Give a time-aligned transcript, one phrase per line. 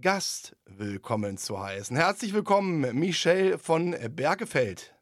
[0.00, 1.96] Gast willkommen zu heißen.
[1.96, 4.94] Herzlich willkommen, Michelle von Bergefeld.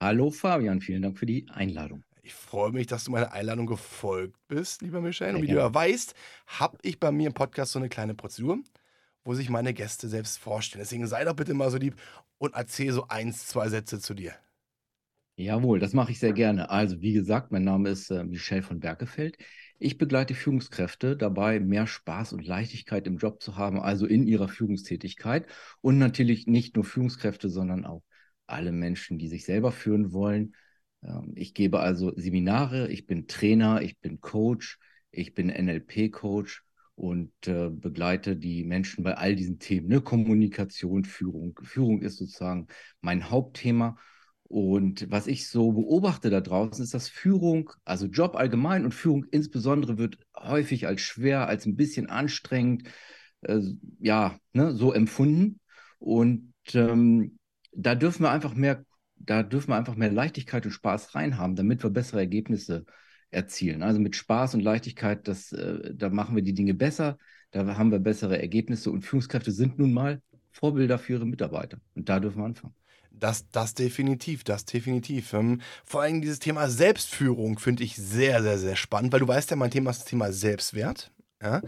[0.00, 2.02] Hallo Fabian, vielen Dank für die Einladung.
[2.22, 5.36] Ich freue mich, dass du meiner Einladung gefolgt bist, lieber Michelle.
[5.36, 6.14] Und wie du ja weißt,
[6.46, 8.58] habe ich bei mir im Podcast so eine kleine Prozedur,
[9.24, 10.82] wo sich meine Gäste selbst vorstellen.
[10.82, 11.94] Deswegen sei doch bitte mal so lieb
[12.38, 14.34] und erzähl so eins, zwei Sätze zu dir.
[15.36, 16.70] Jawohl, das mache ich sehr gerne.
[16.70, 19.36] Also, wie gesagt, mein Name ist äh, Michel von Berkefeld.
[19.78, 24.48] Ich begleite Führungskräfte dabei, mehr Spaß und Leichtigkeit im Job zu haben, also in ihrer
[24.48, 25.46] Führungstätigkeit.
[25.80, 28.02] Und natürlich nicht nur Führungskräfte, sondern auch
[28.46, 30.54] alle Menschen, die sich selber führen wollen.
[31.02, 34.78] Ähm, ich gebe also Seminare, ich bin Trainer, ich bin Coach,
[35.10, 36.62] ich bin NLP-Coach
[36.94, 39.88] und äh, begleite die Menschen bei all diesen Themen.
[39.88, 40.00] Ne?
[40.00, 41.58] Kommunikation, Führung.
[41.62, 42.68] Führung ist sozusagen
[43.02, 43.98] mein Hauptthema.
[44.48, 49.24] Und was ich so beobachte da draußen, ist, dass Führung, also Job allgemein und Führung
[49.30, 52.84] insbesondere, wird häufig als schwer, als ein bisschen anstrengend,
[53.42, 53.60] äh,
[53.98, 55.60] ja, ne, so empfunden.
[55.98, 57.38] Und ähm,
[57.72, 58.84] da dürfen wir einfach mehr,
[59.16, 62.84] da dürfen wir einfach mehr Leichtigkeit und Spaß reinhaben, damit wir bessere Ergebnisse
[63.30, 63.82] erzielen.
[63.82, 67.18] Also mit Spaß und Leichtigkeit, das, äh, da machen wir die Dinge besser,
[67.50, 71.78] da haben wir bessere Ergebnisse und Führungskräfte sind nun mal Vorbilder für ihre Mitarbeiter.
[71.94, 72.74] Und da dürfen wir anfangen.
[73.18, 75.32] Das, das definitiv, das definitiv.
[75.32, 79.50] Ähm, vor allem dieses Thema Selbstführung finde ich sehr, sehr, sehr spannend, weil du weißt
[79.50, 81.10] ja, mein Thema ist das Thema Selbstwert.
[81.42, 81.60] Ja?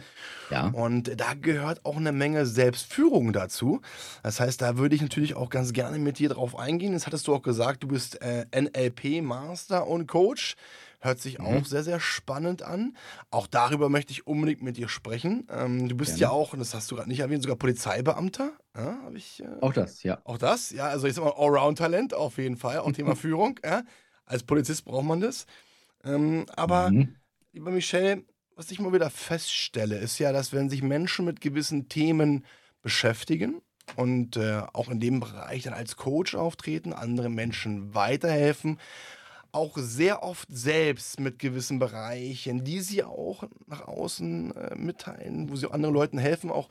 [0.50, 0.68] ja.
[0.68, 3.80] Und da gehört auch eine Menge Selbstführung dazu.
[4.22, 6.92] Das heißt, da würde ich natürlich auch ganz gerne mit dir drauf eingehen.
[6.92, 10.56] Jetzt hattest du auch gesagt, du bist äh, NLP-Master und Coach.
[11.00, 11.46] Hört sich mhm.
[11.46, 12.96] auch sehr, sehr spannend an.
[13.30, 15.46] Auch darüber möchte ich unbedingt mit dir sprechen.
[15.50, 16.20] Ähm, du bist Gerne.
[16.22, 18.52] ja auch, und das hast du gerade nicht erwähnt, sogar Polizeibeamter.
[18.76, 20.20] Ja, ich, äh, auch das, ja.
[20.24, 20.88] Auch das, ja.
[20.88, 22.78] Also ich sag mal Allround-Talent auf jeden Fall.
[22.78, 23.60] Auch Thema Führung.
[23.64, 23.82] Ja.
[24.24, 25.46] Als Polizist braucht man das.
[26.04, 27.14] Ähm, aber, mhm.
[27.52, 28.24] lieber Michel,
[28.56, 32.44] was ich mal wieder feststelle, ist ja, dass wenn sich Menschen mit gewissen Themen
[32.82, 33.62] beschäftigen,
[33.96, 38.78] und äh, auch in dem Bereich dann als Coach auftreten, andere Menschen weiterhelfen,
[39.52, 45.56] auch sehr oft selbst mit gewissen Bereichen, die sie auch nach außen äh, mitteilen, wo
[45.56, 46.68] sie anderen Leuten helfen, auch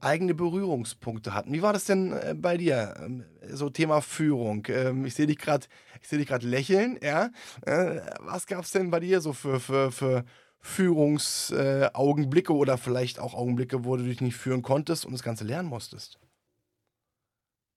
[0.00, 1.52] eigene Berührungspunkte hatten.
[1.52, 2.94] Wie war das denn äh, bei dir?
[2.98, 4.66] Ähm, so Thema Führung.
[4.68, 5.66] Ähm, ich sehe dich gerade,
[6.02, 7.30] ich sehe dich gerade lächeln, ja.
[7.66, 10.24] Äh, was gab es denn bei dir so für, für, für
[10.60, 15.44] Führungsaugenblicke äh, oder vielleicht auch Augenblicke, wo du dich nicht führen konntest und das Ganze
[15.44, 16.18] lernen musstest?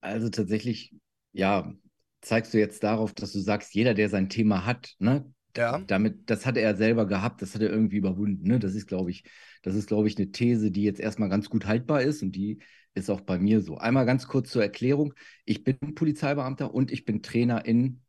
[0.00, 0.92] Also tatsächlich,
[1.32, 1.72] ja,
[2.20, 5.78] zeigst du jetzt darauf, dass du sagst, jeder, der sein Thema hat, ne, ja.
[5.86, 8.46] damit, das hat er selber gehabt, das hat er irgendwie überwunden.
[8.46, 8.58] Ne?
[8.58, 9.24] Das ist, glaube ich,
[9.62, 12.58] das ist, glaube ich, eine These, die jetzt erstmal ganz gut haltbar ist und die
[12.94, 13.78] ist auch bei mir so.
[13.78, 15.14] Einmal ganz kurz zur Erklärung.
[15.44, 18.02] Ich bin Polizeibeamter und ich bin Trainer in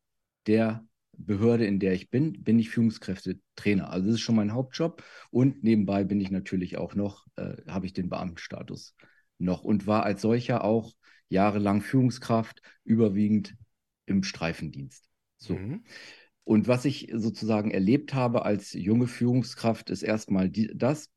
[0.47, 0.85] der
[1.17, 3.89] Behörde, in der ich bin, bin ich Führungskräftetrainer.
[3.89, 5.03] Also das ist schon mein Hauptjob.
[5.31, 8.95] Und nebenbei bin ich natürlich auch noch, äh, habe ich den Beamtenstatus
[9.37, 10.93] noch und war als solcher auch
[11.27, 13.55] jahrelang Führungskraft, überwiegend
[14.09, 15.09] im Streifendienst.
[15.37, 15.53] So.
[15.53, 15.83] Mhm.
[16.43, 21.09] Und was ich sozusagen erlebt habe als junge Führungskraft, ist erstmal die, das,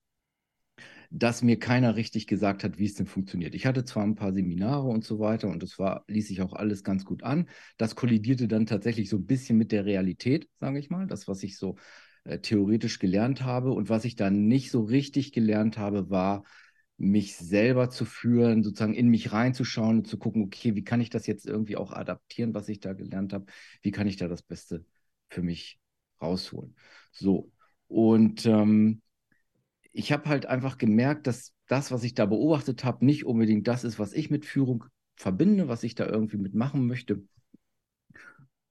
[1.11, 3.55] dass mir keiner richtig gesagt hat, wie es denn funktioniert.
[3.55, 6.55] Ich hatte zwar ein paar Seminare und so weiter und das war, ließ sich auch
[6.55, 7.49] alles ganz gut an.
[7.77, 11.07] Das kollidierte dann tatsächlich so ein bisschen mit der Realität, sage ich mal.
[11.07, 11.77] Das, was ich so
[12.25, 16.45] äh, theoretisch gelernt habe und was ich dann nicht so richtig gelernt habe, war,
[17.03, 21.11] mich selber zu führen, sozusagen in mich reinzuschauen und zu gucken, okay, wie kann ich
[21.11, 23.47] das jetzt irgendwie auch adaptieren, was ich da gelernt habe?
[23.83, 24.85] Wie kann ich da das Beste
[25.29, 25.81] für mich
[26.21, 26.77] rausholen?
[27.11, 27.51] So.
[27.89, 29.03] Und ähm,
[29.91, 33.83] ich habe halt einfach gemerkt, dass das, was ich da beobachtet habe, nicht unbedingt das
[33.83, 34.85] ist, was ich mit Führung
[35.17, 37.25] verbinde, was ich da irgendwie mitmachen möchte.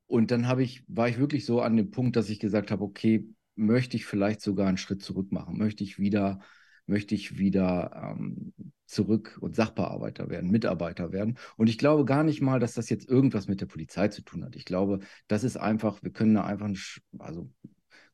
[0.08, 2.84] Und dann habe ich, war ich wirklich so an dem Punkt, dass ich gesagt habe,
[2.86, 5.58] okay, möchte ich vielleicht sogar einen Schritt zurück machen?
[5.58, 6.40] Möchte ich wieder
[6.86, 8.54] möchte ich wieder ähm,
[8.86, 11.38] zurück und Sachbearbeiter werden, Mitarbeiter werden.
[11.58, 14.44] Und ich glaube gar nicht mal, dass das jetzt irgendwas mit der Polizei zu tun
[14.44, 14.56] hat.
[14.56, 16.78] Ich glaube, das ist einfach, wir können da einfach ein,
[17.20, 17.50] also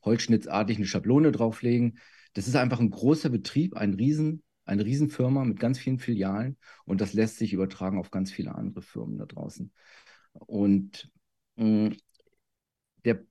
[0.03, 1.97] holzschnittsartig eine Schablone drauflegen.
[2.33, 7.01] Das ist einfach ein großer Betrieb, ein Riesen, eine Riesenfirma mit ganz vielen Filialen und
[7.01, 9.71] das lässt sich übertragen auf ganz viele andere Firmen da draußen.
[10.33, 11.09] Und
[11.55, 11.97] mh, mm,
[13.05, 13.23] der,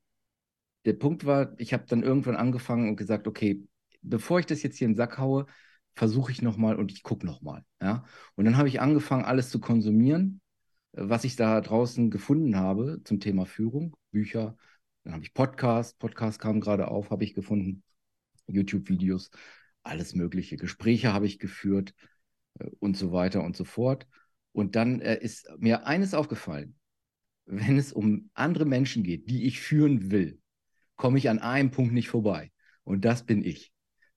[0.85, 3.67] der Punkt war, ich habe dann irgendwann angefangen und gesagt, okay,
[4.09, 5.47] bevor ich das jetzt hier in den Sack haue,
[5.95, 7.65] versuche ich nochmal und ich gucke nochmal.
[7.81, 8.05] Ja?
[8.35, 10.41] Und dann habe ich angefangen, alles zu konsumieren,
[10.93, 14.57] was ich da draußen gefunden habe zum Thema Führung, Bücher,
[15.05, 17.83] dann habe ich Podcast, Podcast kam gerade auf, habe ich gefunden,
[18.49, 19.31] YouTube-Videos,
[19.83, 21.95] alles Mögliche, Gespräche habe ich geführt
[22.59, 24.07] äh, und so weiter und so fort.
[24.53, 26.77] Und dann äh, ist mir eines aufgefallen,
[27.47, 30.41] wenn es um andere Menschen geht, die ich führen will,
[30.97, 32.51] komme ich an einem Punkt nicht vorbei.
[32.85, 33.73] Und das bin ich.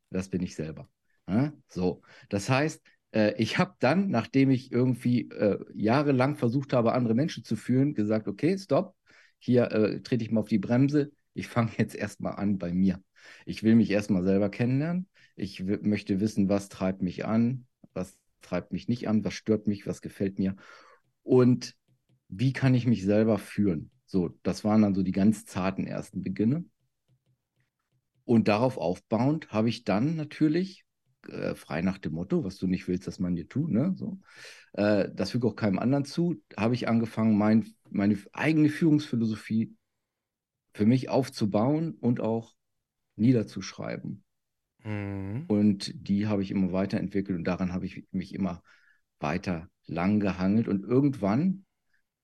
[0.09, 0.89] Das bin ich selber.
[1.27, 1.53] Ja?
[1.67, 2.81] So, das heißt,
[3.13, 7.93] äh, ich habe dann, nachdem ich irgendwie äh, jahrelang versucht habe, andere Menschen zu führen,
[7.93, 8.95] gesagt, okay, stopp,
[9.37, 11.11] hier äh, trete ich mal auf die Bremse.
[11.33, 13.01] Ich fange jetzt erstmal an bei mir.
[13.45, 15.07] Ich will mich erstmal selber kennenlernen.
[15.35, 19.87] Ich möchte wissen, was treibt mich an, was treibt mich nicht an, was stört mich,
[19.87, 20.55] was gefällt mir.
[21.23, 21.75] Und
[22.27, 23.91] wie kann ich mich selber führen?
[24.05, 26.65] So, das waren dann so die ganz zarten ersten Beginne.
[28.29, 30.85] Und darauf aufbauend habe ich dann natürlich,
[31.29, 33.95] äh, frei nach dem Motto, was du nicht willst, dass man dir tut, ne?
[33.95, 34.19] So,
[34.73, 39.75] äh, das füge auch keinem anderen zu, habe ich angefangen, mein, meine eigene Führungsphilosophie
[40.75, 42.53] für mich aufzubauen und auch
[43.15, 44.23] niederzuschreiben.
[44.83, 45.45] Mhm.
[45.47, 48.61] Und die habe ich immer weiterentwickelt und daran habe ich mich immer
[49.19, 50.67] weiter lang gehangelt.
[50.67, 51.65] Und irgendwann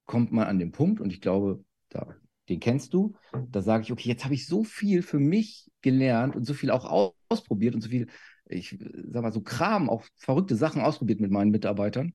[0.06, 2.16] kommt man an den Punkt, und ich glaube, da,
[2.50, 3.16] den kennst du,
[3.50, 6.72] da sage ich, okay, jetzt habe ich so viel für mich gelernt und so viel
[6.72, 8.08] auch ausprobiert und so viel,
[8.48, 8.78] ich
[9.12, 12.14] sag mal, so Kram, auch verrückte Sachen ausprobiert mit meinen Mitarbeitern,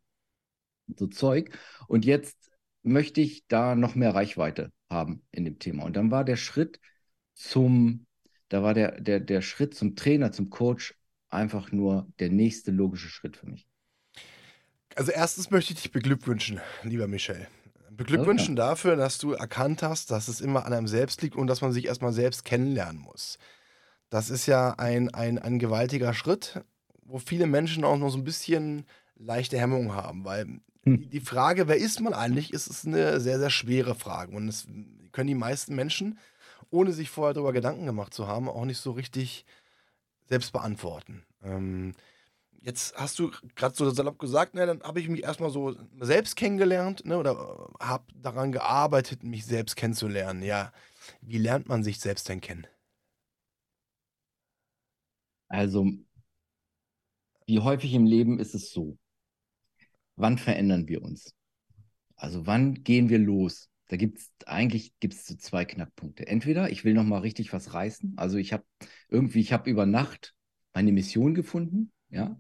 [0.96, 1.56] so Zeug.
[1.88, 2.50] Und jetzt
[2.82, 5.84] möchte ich da noch mehr Reichweite haben in dem Thema.
[5.84, 6.80] Und dann war der Schritt
[7.34, 8.06] zum,
[8.48, 10.94] da war der, der, der Schritt zum Trainer, zum Coach
[11.28, 13.66] einfach nur der nächste logische Schritt für mich.
[14.96, 17.46] Also erstens möchte ich dich beglückwünschen, lieber Michel
[18.00, 18.68] beglückwünschen okay.
[18.68, 21.72] dafür, dass du erkannt hast, dass es immer an einem selbst liegt und dass man
[21.72, 23.38] sich erstmal selbst kennenlernen muss.
[24.08, 26.64] Das ist ja ein, ein, ein gewaltiger Schritt,
[27.02, 28.86] wo viele Menschen auch noch so ein bisschen
[29.16, 30.46] leichte Hemmungen haben, weil
[30.84, 31.10] hm.
[31.10, 34.34] die Frage, wer ist man eigentlich, ist, ist eine sehr, sehr schwere Frage.
[34.34, 34.66] Und das
[35.12, 36.18] können die meisten Menschen,
[36.70, 39.44] ohne sich vorher darüber Gedanken gemacht zu haben, auch nicht so richtig
[40.26, 41.24] selbst beantworten.
[41.44, 41.92] Ähm,
[42.62, 46.36] jetzt hast du gerade so salopp gesagt, ne, dann habe ich mich erstmal so selbst
[46.36, 50.42] kennengelernt, ne, oder habe daran gearbeitet, mich selbst kennenzulernen.
[50.42, 50.72] Ja,
[51.22, 52.66] wie lernt man sich selbst denn kennen?
[55.50, 55.84] Also,
[57.46, 58.96] wie häufig im Leben ist es so?
[60.16, 61.34] Wann verändern wir uns?
[62.16, 63.68] Also, wann gehen wir los?
[63.88, 66.26] Da gibt es eigentlich gibt's so zwei Knackpunkte.
[66.26, 68.64] Entweder ich will noch mal richtig was reißen, also ich habe
[69.08, 70.34] irgendwie, ich habe über Nacht
[70.74, 72.38] meine Mission gefunden, ja,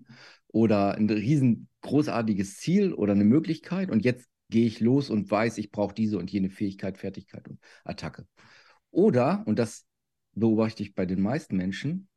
[0.48, 5.58] oder ein riesen großartiges Ziel oder eine Möglichkeit und jetzt gehe ich los und weiß,
[5.58, 8.26] ich brauche diese und jene Fähigkeit, Fertigkeit und Attacke.
[8.90, 9.86] Oder, und das
[10.32, 12.08] beobachte ich bei den meisten Menschen,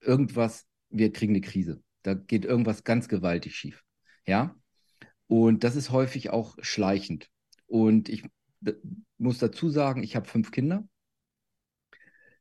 [0.00, 1.82] irgendwas, wir kriegen eine Krise.
[2.02, 3.84] Da geht irgendwas ganz gewaltig schief.
[4.26, 4.54] Ja.
[5.26, 7.28] Und das ist häufig auch schleichend.
[7.66, 8.24] Und ich
[9.18, 10.88] muss dazu sagen, ich habe fünf Kinder.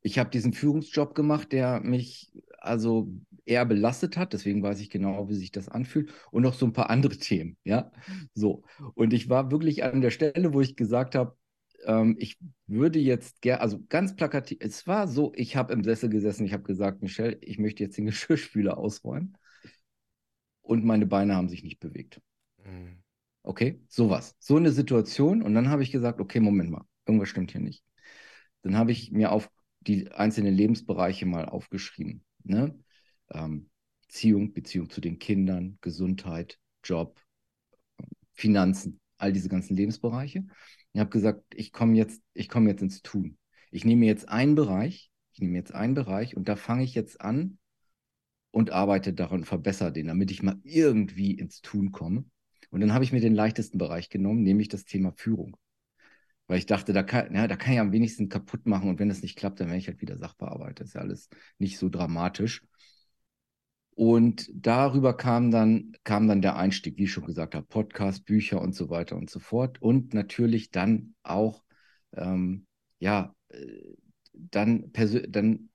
[0.01, 2.31] Ich habe diesen Führungsjob gemacht, der mich
[2.67, 3.09] also
[3.45, 6.73] eher belastet hat, deswegen weiß ich genau, wie sich das anfühlt und noch so ein
[6.73, 7.91] paar andere Themen, ja,
[8.33, 8.63] so.
[8.95, 11.35] Und ich war wirklich an der Stelle, wo ich gesagt habe,
[11.85, 12.37] ähm, ich
[12.67, 16.53] würde jetzt gerne, also ganz plakativ, es war so, ich habe im Sessel gesessen, ich
[16.53, 19.37] habe gesagt, Michelle, ich möchte jetzt den Geschirrspüler ausräumen
[20.61, 22.21] und meine Beine haben sich nicht bewegt.
[22.63, 22.97] Mhm.
[23.43, 27.51] Okay, sowas, so eine Situation und dann habe ich gesagt, okay, Moment mal, irgendwas stimmt
[27.51, 27.83] hier nicht.
[28.61, 32.23] Dann habe ich mir auf die einzelnen Lebensbereiche mal aufgeschrieben.
[32.47, 32.77] Ne?
[33.31, 33.69] ähm,
[34.01, 37.19] Beziehung, Beziehung zu den Kindern, Gesundheit, Job,
[38.33, 40.45] Finanzen, all diese ganzen Lebensbereiche.
[40.93, 43.37] Ich habe gesagt, ich komme jetzt, ich komme jetzt ins Tun.
[43.71, 47.21] Ich nehme jetzt einen Bereich, ich nehme jetzt einen Bereich und da fange ich jetzt
[47.21, 47.57] an
[48.51, 52.25] und arbeite daran, verbessere den, damit ich mal irgendwie ins Tun komme.
[52.69, 55.57] Und dann habe ich mir den leichtesten Bereich genommen, nämlich das Thema Führung.
[56.47, 59.09] Weil ich dachte, da kann, ja, da kann ich am wenigsten kaputt machen und wenn
[59.09, 60.83] das nicht klappt, dann werde ich halt wieder Sachbearbeiter.
[60.83, 62.63] Das ist ja alles nicht so dramatisch.
[63.95, 68.61] Und darüber kam dann, kam dann der Einstieg, wie ich schon gesagt habe, Podcast, Bücher
[68.61, 69.81] und so weiter und so fort.
[69.81, 71.63] Und natürlich dann auch,
[72.15, 72.67] ähm,
[72.99, 73.95] ja, äh,
[74.33, 74.91] dann,
[75.29, 75.69] dann,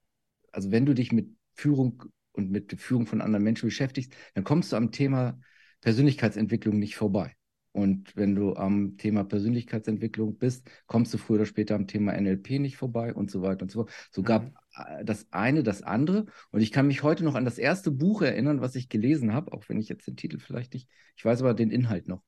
[0.52, 4.70] also wenn du dich mit Führung und mit Führung von anderen Menschen beschäftigst, dann kommst
[4.70, 5.40] du am Thema
[5.80, 7.34] Persönlichkeitsentwicklung nicht vorbei.
[7.72, 12.58] Und wenn du am Thema Persönlichkeitsentwicklung bist, kommst du früher oder später am Thema NLP
[12.58, 13.92] nicht vorbei und so weiter und so fort.
[14.10, 15.06] So gab mhm.
[15.06, 16.26] das eine das andere.
[16.50, 19.52] Und ich kann mich heute noch an das erste Buch erinnern, was ich gelesen habe,
[19.52, 22.22] auch wenn ich jetzt den Titel vielleicht nicht, ich weiß aber den Inhalt noch.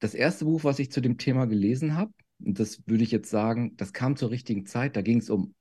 [0.00, 2.12] Das erste Buch, was ich zu dem Thema gelesen habe,
[2.44, 5.54] und das würde ich jetzt sagen, das kam zur richtigen Zeit, da ging es um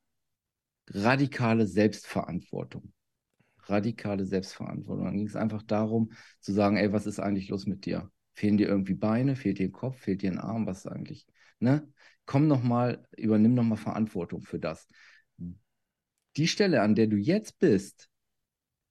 [0.88, 2.92] radikale Selbstverantwortung.
[3.66, 5.06] Radikale Selbstverantwortung.
[5.06, 6.12] Dann ging es einfach darum
[6.42, 8.12] zu sagen, ey, was ist eigentlich los mit dir?
[8.34, 11.28] Fehlen dir irgendwie Beine, fehlt dir ein Kopf, fehlt dir ein Arm, was eigentlich?
[11.60, 11.88] Ne?
[12.26, 14.88] Komm nochmal, übernimm nochmal Verantwortung für das.
[16.36, 18.10] Die Stelle, an der du jetzt bist,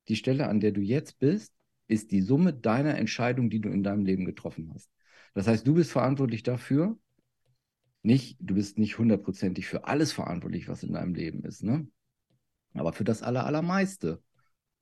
[0.08, 1.52] die Stelle, an der du jetzt bist,
[1.88, 4.90] ist die Summe deiner Entscheidungen, die du in deinem Leben getroffen hast.
[5.34, 6.98] Das heißt, du bist verantwortlich dafür,
[8.02, 11.86] nicht, du bist nicht hundertprozentig für alles verantwortlich, was in deinem Leben ist, ne?
[12.74, 14.22] Aber für das Aller, Allermeiste.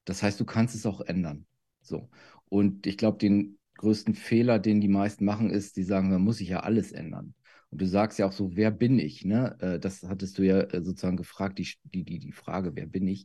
[0.05, 1.47] Das heißt, du kannst es auch ändern.
[1.83, 2.11] So.
[2.47, 6.37] Und ich glaube, den größten Fehler, den die meisten machen, ist, die sagen, man muss
[6.37, 7.35] sich ja alles ändern.
[7.71, 9.25] Und du sagst ja auch so, wer bin ich?
[9.25, 9.57] Ne?
[9.61, 13.09] Äh, das hattest du ja äh, sozusagen gefragt, die, die, die, die Frage, wer bin
[13.09, 13.25] ich?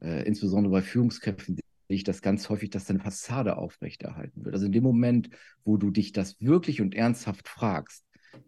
[0.00, 4.54] Äh, insbesondere bei Führungskräften sehe ich das ganz häufig, dass deine Fassade aufrechterhalten wird.
[4.54, 5.28] Also in dem Moment,
[5.64, 8.02] wo du dich das wirklich und ernsthaft fragst,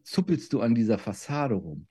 [0.05, 1.89] zuppelst du an dieser Fassade rum.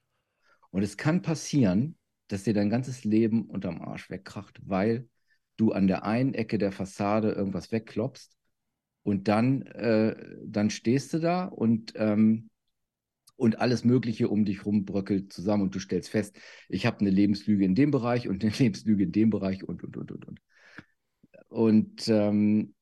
[0.72, 1.96] Und es kann passieren,
[2.28, 5.08] dass dir dein ganzes Leben unterm Arsch wegkracht, weil
[5.58, 8.37] du an der einen Ecke der Fassade irgendwas wegklopst
[9.08, 12.50] und dann, äh, dann stehst du da und, ähm,
[13.38, 16.38] und alles Mögliche um dich rum bröckelt zusammen und du stellst fest,
[16.68, 19.96] ich habe eine Lebenslüge in dem Bereich und eine Lebenslüge in dem Bereich und, und,
[19.96, 20.42] und, und, und.
[21.48, 22.76] Und ähm,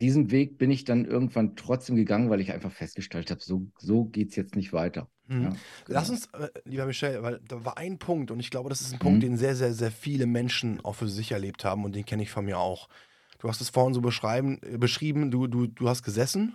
[0.00, 4.04] diesen Weg bin ich dann irgendwann trotzdem gegangen, weil ich einfach festgestellt habe, so, so
[4.04, 5.10] geht es jetzt nicht weiter.
[5.26, 5.42] Mhm.
[5.42, 5.56] Ja,
[5.88, 6.20] Lass genau.
[6.20, 9.00] uns, äh, lieber Michel, weil da war ein Punkt und ich glaube, das ist ein
[9.00, 9.30] Punkt, mhm.
[9.30, 12.30] den sehr, sehr, sehr viele Menschen auch für sich erlebt haben und den kenne ich
[12.30, 12.88] von mir auch.
[13.44, 16.54] Du hast es vorhin so beschreiben, äh, beschrieben, du, du, du hast gesessen,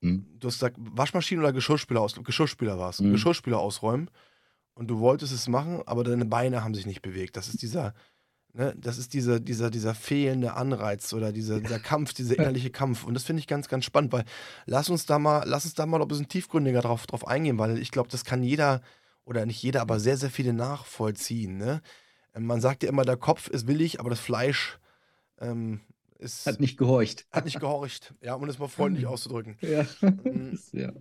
[0.00, 0.24] mhm.
[0.40, 3.12] du hast gesagt, Waschmaschine oder Geschirrspüler aus, Geschirrspüler war es, mhm.
[3.12, 4.08] Geschirrspüler ausräumen
[4.72, 7.36] und du wolltest es machen, aber deine Beine haben sich nicht bewegt.
[7.36, 7.92] Das ist dieser
[8.56, 13.04] Ne, das ist dieser, dieser, dieser fehlende Anreiz oder dieser, dieser Kampf, dieser innerliche Kampf.
[13.04, 14.24] Und das finde ich ganz, ganz spannend, weil
[14.64, 17.78] lass uns da mal, lass uns da mal ein bisschen tiefgründiger drauf, drauf eingehen, weil
[17.78, 18.80] ich glaube, das kann jeder,
[19.24, 21.56] oder nicht jeder, aber sehr, sehr viele nachvollziehen.
[21.58, 21.82] Ne?
[22.38, 24.78] Man sagt ja immer, der Kopf ist willig, aber das Fleisch
[25.40, 25.80] ähm,
[26.18, 26.46] ist.
[26.46, 27.26] Hat nicht gehorcht.
[27.30, 29.56] Hat nicht gehorcht, ja, um es mal freundlich auszudrücken.
[29.60, 30.92] Ja, ähm, ja.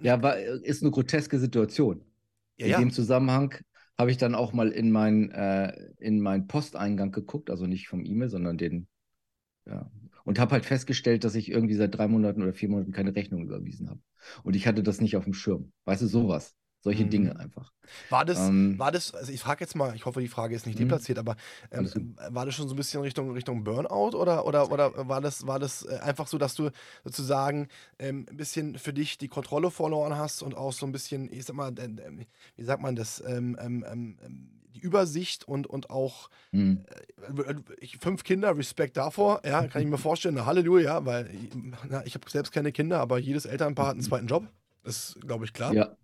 [0.00, 2.04] ja war, ist eine groteske Situation.
[2.56, 2.78] Ja, in ja.
[2.78, 3.54] dem Zusammenhang
[3.98, 8.04] habe ich dann auch mal in meinen äh, in meinen Posteingang geguckt, also nicht vom
[8.04, 8.86] E-Mail, sondern den,
[9.66, 9.90] ja,
[10.24, 13.42] und habe halt festgestellt, dass ich irgendwie seit drei Monaten oder vier Monaten keine Rechnung
[13.42, 14.00] überwiesen habe.
[14.42, 15.72] Und ich hatte das nicht auf dem Schirm.
[15.84, 16.54] Weißt du, sowas.
[16.82, 17.10] Solche mhm.
[17.10, 17.72] Dinge einfach.
[18.08, 20.66] War das, ähm, war das, also ich frage jetzt mal, ich hoffe, die Frage ist
[20.66, 20.84] nicht mhm.
[20.84, 21.36] deplatziert, aber
[21.70, 25.46] ähm, war das schon so ein bisschen Richtung, Richtung Burnout oder, oder, oder war das,
[25.46, 26.70] war das äh, einfach so, dass du
[27.04, 27.68] sozusagen
[27.98, 31.44] ähm, ein bisschen für dich die Kontrolle verloren hast und auch so ein bisschen, ich
[31.44, 34.16] sag mal, äh, wie sagt man das, ähm, ähm, ähm,
[34.74, 36.84] die Übersicht und, und auch mhm.
[37.36, 41.30] äh, ich, fünf Kinder, Respekt davor, ja, kann ich mir vorstellen, Halleluja, weil
[41.88, 44.46] na, ich habe selbst keine Kinder, aber jedes Elternpaar hat einen zweiten Job.
[44.82, 45.74] Das ist, glaube ich, klar.
[45.74, 45.96] Ja.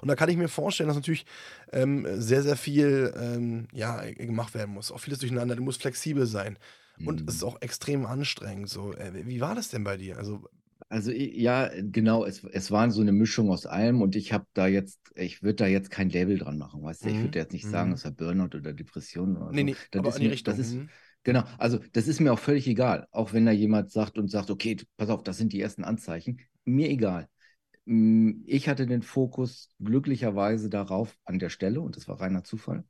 [0.00, 1.26] Und da kann ich mir vorstellen, dass natürlich
[1.72, 4.92] ähm, sehr, sehr viel ähm, ja, gemacht werden muss.
[4.92, 5.56] Auch vieles durcheinander.
[5.56, 6.58] Du musst flexibel sein.
[7.04, 7.28] Und mhm.
[7.28, 8.68] es ist auch extrem anstrengend.
[8.68, 10.16] So, äh, wie war das denn bei dir?
[10.16, 10.48] Also,
[10.88, 14.66] also ja, genau, es, es war so eine Mischung aus allem und ich habe da
[14.66, 17.42] jetzt, ich würde da jetzt kein Label dran machen, weißt du, ich würde mhm.
[17.42, 17.94] jetzt nicht sagen, mhm.
[17.96, 19.64] es war Burnout oder Depression oder nee, so.
[19.64, 20.56] Nee, das aber ist in die Richtung.
[20.56, 20.88] Das ist, mhm.
[21.24, 24.48] Genau, also das ist mir auch völlig egal, auch wenn da jemand sagt und sagt,
[24.48, 27.28] okay, pass auf, das sind die ersten Anzeichen, mir egal.
[27.86, 32.84] Mm, ich hatte den Fokus glücklicherweise darauf an der Stelle, und das war reiner Zufall,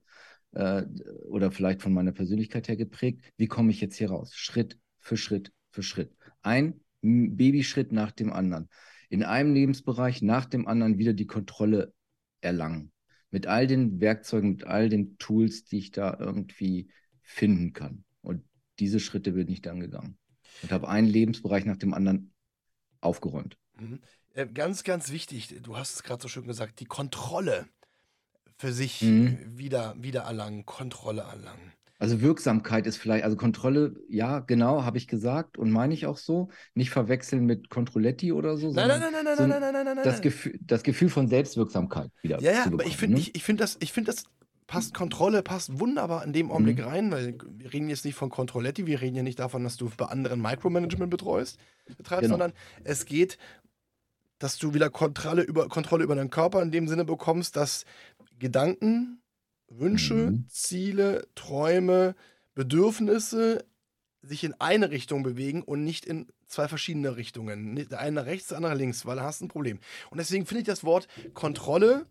[0.53, 0.85] äh,
[1.29, 4.35] oder vielleicht von meiner Persönlichkeit her geprägt, wie komme ich jetzt hier raus?
[4.35, 6.17] Schritt für Schritt für Schritt.
[6.43, 8.69] Ein Babyschritt nach dem anderen.
[9.09, 11.93] In einem Lebensbereich nach dem anderen wieder die Kontrolle
[12.41, 12.93] erlangen.
[13.31, 16.89] Mit all den Werkzeugen, mit all den Tools, die ich da irgendwie
[17.23, 18.05] finden kann.
[18.23, 18.43] Und
[18.79, 20.19] diese Schritte bin ich dann gegangen.
[20.63, 22.33] Und habe einen Lebensbereich nach dem anderen
[23.01, 23.59] aufgeräumt.
[24.37, 27.67] Äh, ganz, ganz wichtig, du hast es gerade so schön gesagt, die Kontrolle
[28.59, 29.39] für sich mhm.
[29.47, 31.73] wieder, wieder erlangen, Kontrolle erlangen.
[31.99, 36.19] Also Wirksamkeit ist vielleicht, also Kontrolle, ja, genau, habe ich gesagt und meine ich auch
[36.19, 36.51] so.
[36.75, 38.71] Nicht verwechseln mit Controletti oder so.
[38.71, 40.05] Nein, nein, nein, nein, nein, so nein, nein, nein, nein, nein.
[40.05, 42.39] Das Gefühl, das Gefühl von Selbstwirksamkeit wieder.
[42.43, 43.23] Ja, ja, aber ich finde, ne?
[43.23, 44.25] ich, ich finde das, ich finde das
[44.67, 46.85] passt Kontrolle, passt wunderbar in dem Augenblick mhm.
[46.85, 49.91] rein, weil wir reden jetzt nicht von Controletti, wir reden ja nicht davon, dass du
[49.97, 51.59] bei anderen Micromanagement betreust,
[51.97, 52.35] betreibst, genau.
[52.35, 52.53] sondern
[52.85, 53.39] es geht
[54.39, 57.85] dass du wieder Kontrolle über, Kontrolle über deinen Körper in dem Sinne bekommst, dass
[58.39, 59.23] Gedanken,
[59.69, 60.47] Wünsche, mhm.
[60.49, 62.15] Ziele, Träume,
[62.55, 63.65] Bedürfnisse
[64.23, 67.77] sich in eine Richtung bewegen und nicht in zwei verschiedene Richtungen.
[67.89, 69.79] Der eine rechts, der andere links, weil da hast du ein Problem.
[70.11, 72.07] Und deswegen finde ich das Wort Kontrolle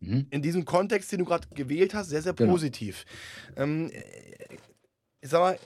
[0.00, 0.26] mhm.
[0.30, 2.52] in diesem Kontext, den du gerade gewählt hast, sehr, sehr genau.
[2.52, 3.04] positiv.
[3.48, 3.62] Genau.
[3.62, 3.90] Ähm,
[5.20, 5.58] ich sag mal,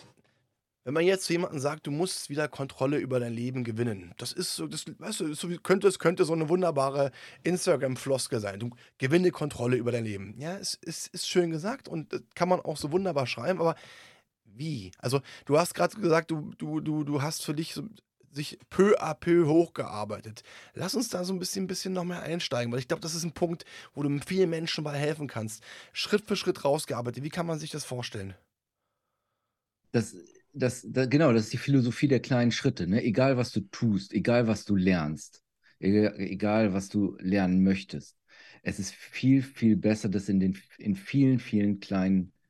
[0.84, 4.56] wenn man jetzt jemandem sagt, du musst wieder Kontrolle über dein Leben gewinnen, das ist
[4.56, 7.12] so, das, weißt du, so, könnte, es könnte so eine wunderbare
[7.44, 8.58] Instagram-Floskel sein.
[8.58, 10.34] Du gewinne Kontrolle über dein Leben.
[10.38, 13.76] Ja, es ist, ist schön gesagt und kann man auch so wunderbar schreiben, aber
[14.44, 14.92] wie?
[14.98, 17.84] Also, du hast gerade gesagt, du, du, du, du hast für dich so
[18.34, 20.42] sich peu à peu hochgearbeitet.
[20.74, 23.24] Lass uns da so ein bisschen, bisschen noch mehr einsteigen, weil ich glaube, das ist
[23.24, 25.62] ein Punkt, wo du vielen Menschen mal helfen kannst.
[25.92, 27.22] Schritt für Schritt rausgearbeitet.
[27.22, 28.34] Wie kann man sich das vorstellen?
[29.92, 30.16] Das,
[30.52, 32.86] das, das, genau, das ist die Philosophie der kleinen Schritte.
[32.86, 33.02] Ne?
[33.02, 35.42] Egal, was du tust, egal, was du lernst,
[35.78, 38.16] egal, was du lernen möchtest.
[38.62, 42.41] Es ist viel, viel besser, das in, den, in vielen, vielen kleinen äh,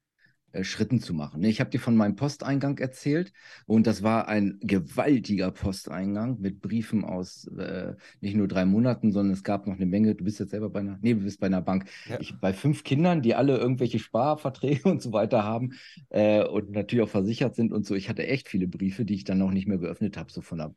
[0.61, 1.41] Schritten zu machen.
[1.41, 1.49] Ne?
[1.49, 3.33] Ich habe dir von meinem Posteingang erzählt
[3.67, 9.33] und das war ein gewaltiger Posteingang mit Briefen aus äh, nicht nur drei Monaten, sondern
[9.33, 10.15] es gab noch eine Menge.
[10.15, 11.89] Du bist jetzt selber bei einer, nee, du bist bei einer Bank.
[12.09, 12.21] Ja.
[12.21, 15.73] Ich, bei fünf Kindern, die alle irgendwelche Sparverträge und so weiter haben
[16.11, 17.95] äh, und natürlich auch versichert sind und so.
[17.95, 20.59] Ich hatte echt viele Briefe, die ich dann noch nicht mehr geöffnet habe, so von,
[20.59, 20.75] der,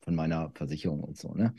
[0.00, 1.34] von meiner Versicherung und so.
[1.34, 1.54] Ne?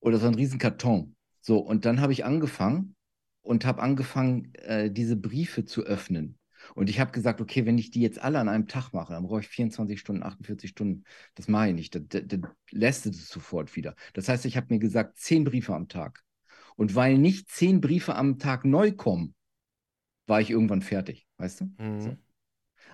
[0.00, 1.16] Und das war ein Riesenkarton.
[1.40, 2.94] So, und dann habe ich angefangen
[3.42, 6.38] und habe angefangen, äh, diese Briefe zu öffnen.
[6.74, 9.24] Und ich habe gesagt, okay, wenn ich die jetzt alle an einem Tag mache, dann
[9.24, 11.04] brauche ich 24 Stunden, 48 Stunden.
[11.34, 11.94] Das mache ich nicht.
[11.94, 13.96] Das, das, das lässt es sofort wieder.
[14.14, 16.22] Das heißt, ich habe mir gesagt, zehn Briefe am Tag.
[16.76, 19.34] Und weil nicht zehn Briefe am Tag neu kommen,
[20.26, 21.64] war ich irgendwann fertig, weißt du?
[21.78, 22.00] Mhm.
[22.00, 22.16] So.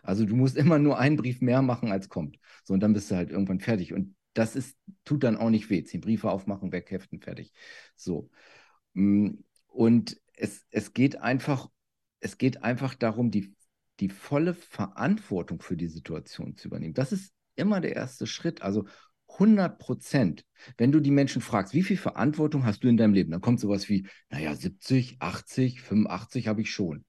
[0.03, 2.39] Also du musst immer nur einen Brief mehr machen, als kommt.
[2.65, 3.93] So, und dann bist du halt irgendwann fertig.
[3.93, 5.85] Und das ist, tut dann auch nicht weh.
[5.85, 7.53] Zehn Briefe aufmachen, wegheften, fertig.
[7.97, 8.31] So.
[8.95, 9.31] Mm,
[9.67, 11.69] und es, es geht einfach,
[12.21, 13.55] es geht einfach darum, die,
[14.01, 16.95] die volle Verantwortung für die Situation zu übernehmen.
[16.95, 18.63] Das ist immer der erste Schritt.
[18.63, 18.87] Also
[19.29, 20.45] 100 Prozent.
[20.77, 23.61] Wenn du die Menschen fragst, wie viel Verantwortung hast du in deinem Leben, dann kommt
[23.61, 27.05] sowas wie, naja, 70, 80, 85 habe ich schon.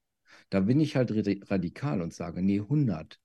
[0.50, 1.12] Da bin ich halt
[1.50, 3.19] radikal und sage, nee, 100.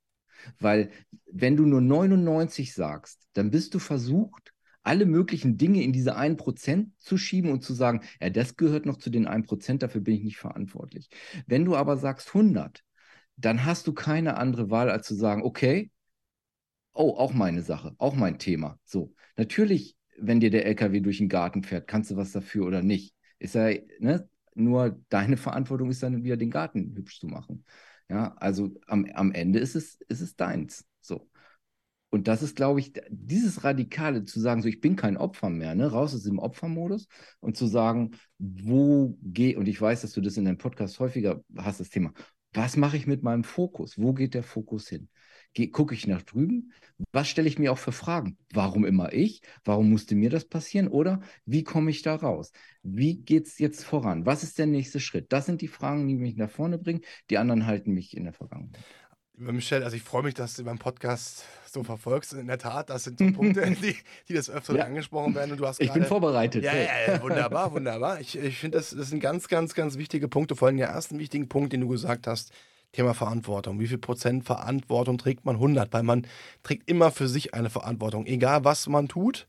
[0.58, 0.90] Weil
[1.30, 4.53] wenn du nur 99 sagst, dann bist du versucht,
[4.84, 8.98] alle möglichen Dinge in diese 1% zu schieben und zu sagen, ja, das gehört noch
[8.98, 11.08] zu den 1%, dafür bin ich nicht verantwortlich.
[11.46, 12.84] Wenn du aber sagst 100,
[13.36, 15.90] dann hast du keine andere Wahl, als zu sagen, okay,
[16.92, 18.78] oh, auch meine Sache, auch mein Thema.
[18.84, 22.82] So, natürlich, wenn dir der LKW durch den Garten fährt, kannst du was dafür oder
[22.82, 23.14] nicht.
[23.38, 24.28] Ist ja, ne?
[24.56, 27.64] Nur deine Verantwortung ist dann wieder den Garten hübsch zu machen.
[28.08, 30.86] Ja, also am, am Ende ist es, ist es deins.
[31.00, 31.28] So.
[32.14, 35.74] Und das ist, glaube ich, dieses Radikale zu sagen, so ich bin kein Opfer mehr,
[35.74, 35.90] ne?
[35.90, 37.08] raus aus dem Opfermodus
[37.40, 41.42] und zu sagen, wo gehe, und ich weiß, dass du das in deinem Podcast häufiger
[41.56, 42.12] hast, das Thema,
[42.52, 43.98] was mache ich mit meinem Fokus?
[43.98, 45.08] Wo geht der Fokus hin?
[45.72, 46.72] Gucke ich nach drüben?
[47.10, 48.38] Was stelle ich mir auch für Fragen?
[48.52, 49.42] Warum immer ich?
[49.64, 50.86] Warum musste mir das passieren?
[50.86, 52.52] Oder wie komme ich da raus?
[52.84, 54.24] Wie geht es jetzt voran?
[54.24, 55.32] Was ist der nächste Schritt?
[55.32, 57.00] Das sind die Fragen, die mich nach vorne bringen.
[57.28, 58.84] Die anderen halten mich in der Vergangenheit.
[59.36, 62.32] Michelle, also ich freue mich, dass du beim Podcast so verfolgst.
[62.32, 63.97] In der Tat, das sind so Punkte, die,
[64.28, 64.84] die des Öfteren ja.
[64.84, 65.52] angesprochen werden.
[65.52, 66.64] Und du hast ich grade, bin vorbereitet.
[66.64, 68.20] Ja, ja, ja wunderbar, wunderbar.
[68.20, 70.56] Ich, ich finde, das, das sind ganz, ganz, ganz wichtige Punkte.
[70.56, 72.52] Vor allem der ersten wichtigen Punkt, den du gesagt hast,
[72.92, 73.80] Thema Verantwortung.
[73.80, 75.56] Wie viel Prozent Verantwortung trägt man?
[75.56, 76.26] 100, weil man
[76.62, 78.26] trägt immer für sich eine Verantwortung.
[78.26, 79.49] Egal, was man tut,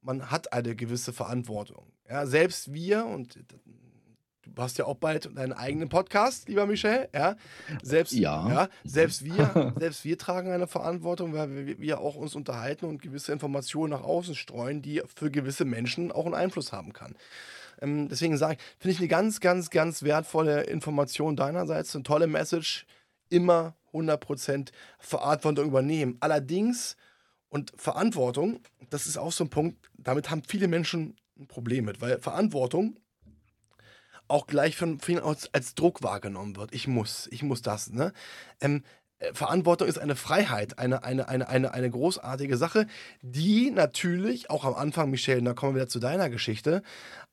[0.00, 1.86] man hat eine gewisse Verantwortung.
[2.08, 3.38] Ja, selbst wir, und
[4.62, 7.36] hast ja auch bald deinen eigenen Podcast, lieber Michel, ja.
[7.82, 8.48] Selbst, ja.
[8.48, 13.02] ja selbst wir, selbst wir tragen eine Verantwortung, weil wir, wir, auch uns unterhalten und
[13.02, 17.16] gewisse Informationen nach außen streuen, die für gewisse Menschen auch einen Einfluss haben kann.
[17.80, 22.26] Ähm, deswegen sage ich, finde ich eine ganz, ganz, ganz wertvolle Information deinerseits, eine tolle
[22.26, 22.86] Message,
[23.28, 26.16] immer 100% Verantwortung übernehmen.
[26.20, 26.96] Allerdings,
[27.48, 32.00] und Verantwortung, das ist auch so ein Punkt, damit haben viele Menschen ein Problem mit,
[32.00, 32.96] weil Verantwortung
[34.34, 36.74] auch gleich von vielen als, als Druck wahrgenommen wird.
[36.74, 37.90] Ich muss, ich muss das.
[37.90, 38.12] Ne?
[38.60, 38.82] Ähm,
[39.20, 42.88] äh, Verantwortung ist eine Freiheit, eine, eine, eine, eine, eine großartige Sache,
[43.22, 46.82] die natürlich auch am Anfang, Michelle, da kommen wir wieder zu deiner Geschichte,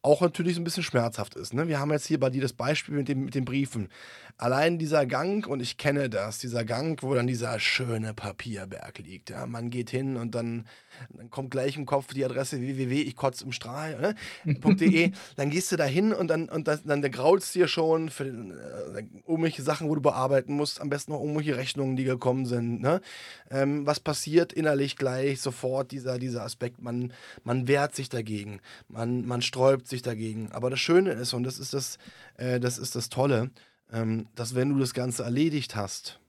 [0.03, 1.55] auch natürlich so ein bisschen schmerzhaft ist.
[1.55, 1.67] Ne?
[1.67, 3.89] Wir haben jetzt hier bei dir das Beispiel mit, dem, mit den Briefen.
[4.37, 9.31] Allein dieser Gang, und ich kenne das, dieser Gang, wo dann dieser schöne Papierberg liegt.
[9.31, 9.47] Ja?
[9.47, 10.67] Man geht hin und dann,
[11.09, 14.15] dann kommt gleich im Kopf die Adresse www, ich kotze im Strahl, ne?
[15.35, 19.03] dann gehst du da hin und dann, und das, dann graulst dir schon für äh,
[19.27, 22.81] irgendwelche Sachen, wo du bearbeiten musst, am besten noch irgendwelche Rechnungen, die gekommen sind.
[22.81, 23.01] Ne?
[23.49, 26.81] Ähm, was passiert innerlich gleich sofort, dieser, dieser Aspekt?
[26.81, 30.51] Man, man wehrt sich dagegen, man, man sträubt sich dagegen.
[30.51, 31.97] Aber das Schöne ist, und das ist das,
[32.37, 33.51] äh, das, ist das Tolle,
[33.91, 36.19] ähm, dass wenn du das Ganze erledigt hast,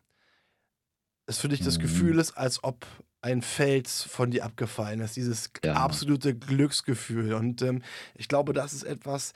[1.26, 1.82] es für dich das mhm.
[1.82, 2.86] Gefühl ist, als ob
[3.22, 5.16] ein Fels von dir abgefallen ist.
[5.16, 5.74] Dieses ja.
[5.74, 7.34] absolute Glücksgefühl.
[7.34, 7.82] Und ähm,
[8.14, 9.32] ich glaube, das ist etwas,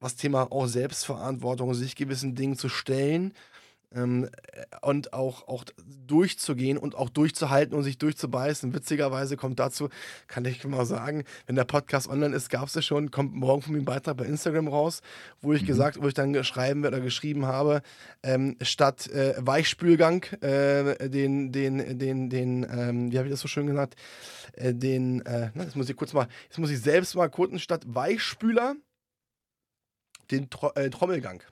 [0.00, 3.34] was Thema auch Selbstverantwortung, sich gewissen Dingen zu stellen,
[3.94, 4.28] ähm,
[4.80, 5.64] und auch, auch
[6.06, 8.74] durchzugehen und auch durchzuhalten und sich durchzubeißen.
[8.74, 9.88] Witzigerweise kommt dazu,
[10.26, 13.62] kann ich mal sagen, wenn der Podcast online ist, gab es ja schon, kommt morgen
[13.62, 15.02] von mir ein Beitrag bei Instagram raus,
[15.40, 15.66] wo ich mhm.
[15.66, 17.82] gesagt, wo ich dann schreiben oder geschrieben habe,
[18.22, 23.48] ähm, statt äh, Weichspülgang, äh, den, den, den, den, ähm, wie habe ich das so
[23.48, 23.96] schön gesagt,
[24.54, 27.60] äh, den, äh, na, jetzt muss ich kurz mal, jetzt muss ich selbst mal kurz
[27.60, 28.76] statt Weichspüler
[30.30, 31.42] den Tro äh, Trommelgang.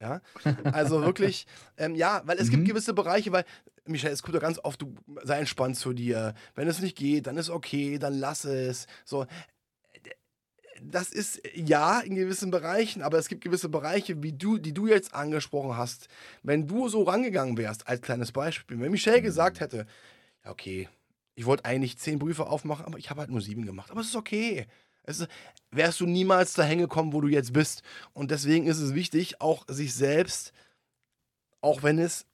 [0.00, 0.22] Ja,
[0.64, 2.52] also wirklich, ähm, ja, weil es mhm.
[2.52, 3.44] gibt gewisse Bereiche, weil,
[3.84, 6.34] Michael, es kommt ja ganz oft, du sei entspannt zu dir.
[6.54, 8.86] Wenn es nicht geht, dann ist okay, dann lass es.
[9.04, 9.26] So,
[10.82, 14.86] das ist ja in gewissen Bereichen, aber es gibt gewisse Bereiche, wie du, die du
[14.86, 16.08] jetzt angesprochen hast.
[16.42, 19.60] Wenn du so rangegangen wärst, als kleines Beispiel, wenn Michelle gesagt mhm.
[19.60, 19.86] hätte,
[20.44, 20.88] ja, okay,
[21.34, 23.90] ich wollte eigentlich zehn Briefe aufmachen, aber ich habe halt nur sieben gemacht.
[23.90, 24.66] Aber es ist okay.
[25.02, 25.28] Es ist,
[25.70, 27.82] wärst du niemals dahin gekommen, wo du jetzt bist.
[28.12, 30.52] Und deswegen ist es wichtig, auch sich selbst,
[31.60, 32.26] auch wenn es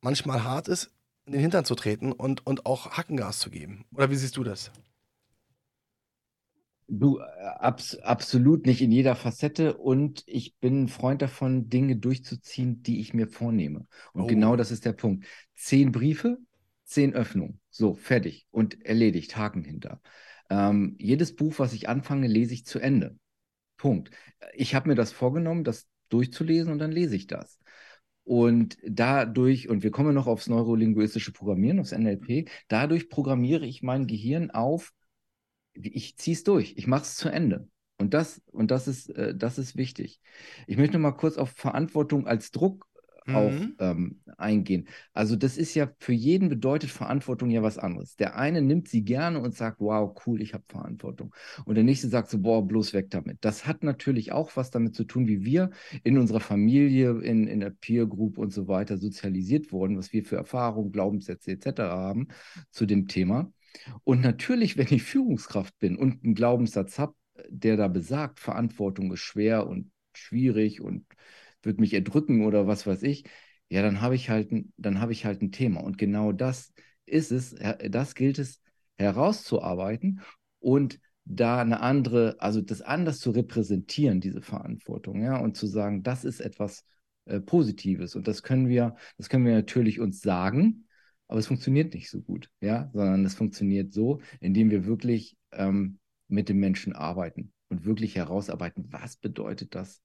[0.00, 0.90] manchmal hart ist,
[1.26, 3.84] in den Hintern zu treten und, und auch Hackengas zu geben.
[3.94, 4.70] Oder wie siehst du das?
[6.88, 7.22] Du, äh,
[7.58, 13.00] abs absolut nicht in jeder Facette und ich bin ein Freund davon, Dinge durchzuziehen, die
[13.00, 13.86] ich mir vornehme.
[14.12, 14.26] Und oh.
[14.26, 15.24] genau das ist der Punkt.
[15.54, 16.38] Zehn Briefe,
[16.84, 17.60] zehn Öffnungen.
[17.70, 20.00] So, fertig und erledigt, Haken hinter.
[20.50, 23.16] Ähm, jedes Buch, was ich anfange, lese ich zu Ende.
[23.76, 24.10] Punkt.
[24.52, 27.58] Ich habe mir das vorgenommen, das durchzulesen und dann lese ich das.
[28.24, 34.06] Und dadurch, und wir kommen noch aufs neurolinguistische Programmieren, aufs NLP, dadurch programmiere ich mein
[34.06, 34.92] Gehirn auf,
[35.72, 37.68] ich ziehe es durch, ich mache es zu Ende.
[37.98, 40.20] Und das, und das ist, äh, das ist wichtig.
[40.66, 42.86] Ich möchte noch mal kurz auf Verantwortung als Druck
[43.26, 43.36] mhm.
[43.36, 44.88] auch ähm, eingehen.
[45.12, 48.16] Also das ist ja für jeden bedeutet Verantwortung ja was anderes.
[48.16, 51.34] Der eine nimmt sie gerne und sagt, wow, cool, ich habe Verantwortung.
[51.64, 53.38] Und der nächste sagt so, boah, bloß weg damit.
[53.40, 55.70] Das hat natürlich auch was damit zu tun, wie wir
[56.02, 60.24] in unserer Familie, in, in der Peer Group und so weiter sozialisiert wurden, was wir
[60.24, 61.80] für Erfahrungen, Glaubenssätze etc.
[61.80, 62.28] haben
[62.70, 63.52] zu dem Thema.
[64.04, 67.14] Und natürlich, wenn ich Führungskraft bin und einen Glaubenssatz habe,
[67.48, 71.06] der da besagt, Verantwortung ist schwer und schwierig und
[71.62, 73.24] wird mich erdrücken oder was weiß ich,
[73.68, 75.80] ja, dann habe ich halt, dann habe ich halt ein Thema.
[75.80, 76.72] Und genau das
[77.06, 77.54] ist es,
[77.88, 78.60] das gilt es
[78.96, 80.20] herauszuarbeiten
[80.58, 86.02] und da eine andere, also das anders zu repräsentieren, diese Verantwortung, ja, und zu sagen,
[86.02, 86.84] das ist etwas
[87.26, 88.16] äh, Positives.
[88.16, 90.86] Und das können wir, das können wir natürlich uns sagen,
[91.28, 95.98] aber es funktioniert nicht so gut, ja, sondern es funktioniert so, indem wir wirklich ähm,
[96.26, 100.02] mit dem Menschen arbeiten und wirklich herausarbeiten, was bedeutet das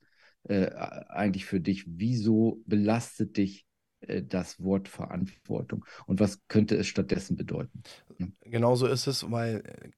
[0.47, 0.67] äh,
[1.09, 1.85] eigentlich für dich?
[1.87, 3.65] Wieso belastet dich
[4.01, 5.85] äh, das Wort Verantwortung?
[6.05, 7.83] Und was könnte es stattdessen bedeuten?
[8.17, 8.33] Hm?
[8.41, 9.89] Genauso ist es, weil äh,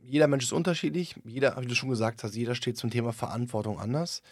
[0.00, 1.16] jeder Mensch ist unterschiedlich.
[1.24, 4.22] Jeder, wie du schon gesagt hast, jeder steht zum Thema Verantwortung anders.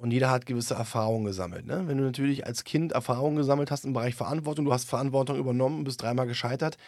[0.00, 1.66] Und jeder hat gewisse Erfahrungen gesammelt.
[1.66, 1.82] Ne?
[1.86, 5.84] Wenn du natürlich als Kind Erfahrungen gesammelt hast im Bereich Verantwortung, du hast Verantwortung übernommen,
[5.84, 6.78] bist dreimal gescheitert,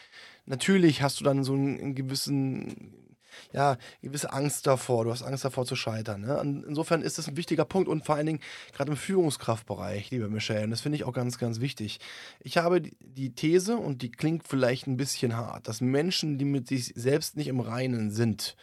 [0.46, 3.11] natürlich hast du dann so einen, einen gewissen
[3.52, 5.04] ja, gewisse Angst davor.
[5.04, 6.22] Du hast Angst davor zu scheitern.
[6.22, 6.64] Ne?
[6.66, 8.40] Insofern ist das ein wichtiger Punkt und vor allen Dingen
[8.72, 12.00] gerade im Führungskraftbereich, liebe Michelle, und das finde ich auch ganz, ganz wichtig.
[12.40, 16.68] Ich habe die These, und die klingt vielleicht ein bisschen hart, dass Menschen, die mit
[16.68, 18.56] sich selbst nicht im Reinen sind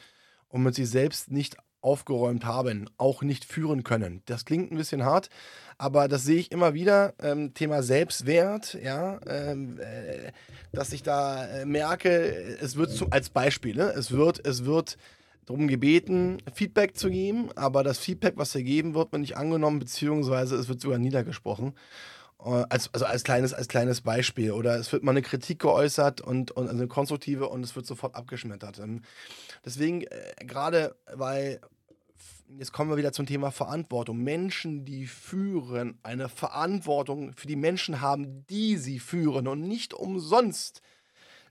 [0.48, 4.22] und mit sich selbst nicht aufgeräumt haben, auch nicht führen können.
[4.26, 5.30] Das klingt ein bisschen hart,
[5.78, 7.14] aber das sehe ich immer wieder.
[7.22, 10.32] Ähm, Thema Selbstwert, ja, ähm, äh,
[10.72, 13.94] dass ich da äh, merke, es wird zu, als Beispiel, ne?
[13.96, 14.98] es wird, es wird
[15.46, 20.56] darum gebeten, Feedback zu geben, aber das Feedback, was gegeben wird, wird nicht angenommen, beziehungsweise
[20.56, 21.74] es wird sogar niedergesprochen.
[22.44, 24.52] Äh, als, also als kleines, als kleines Beispiel.
[24.52, 27.86] Oder es wird mal eine Kritik geäußert und, und also eine konstruktive und es wird
[27.86, 28.80] sofort abgeschmettert.
[28.80, 29.02] Ähm,
[29.66, 31.60] deswegen, äh, gerade weil,
[32.58, 34.18] jetzt kommen wir wieder zum Thema Verantwortung.
[34.24, 40.82] Menschen, die führen, eine Verantwortung für die Menschen haben, die sie führen und nicht umsonst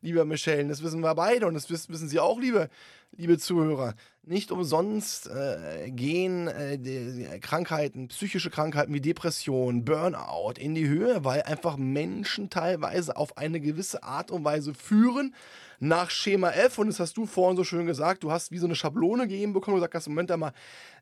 [0.00, 0.68] lieber Michelle.
[0.68, 2.68] Das wissen wir beide und das wissen Sie auch, liebe,
[3.12, 3.94] liebe Zuhörer.
[4.22, 11.42] Nicht umsonst äh, gehen äh, Krankheiten, psychische Krankheiten wie Depression, Burnout in die Höhe, weil
[11.42, 15.34] einfach Menschen teilweise auf eine gewisse Art und Weise führen
[15.80, 16.78] nach Schema F.
[16.78, 18.22] Und das hast du vorhin so schön gesagt.
[18.22, 20.52] Du hast wie so eine Schablone gegeben bekommen und gesagt, Moment mal,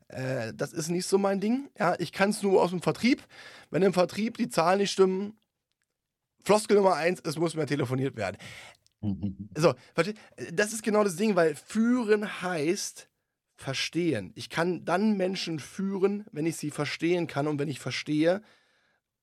[0.07, 1.69] äh, das ist nicht so mein Ding.
[1.77, 3.23] Ja, ich kann es nur aus dem Vertrieb.
[3.69, 5.37] Wenn im Vertrieb die Zahlen nicht stimmen,
[6.43, 8.37] Floskel Nummer eins, es muss mehr telefoniert werden.
[9.57, 9.73] So,
[10.53, 13.09] das ist genau das Ding, weil führen heißt
[13.55, 14.31] verstehen.
[14.35, 18.41] Ich kann dann Menschen führen, wenn ich sie verstehen kann und wenn ich verstehe,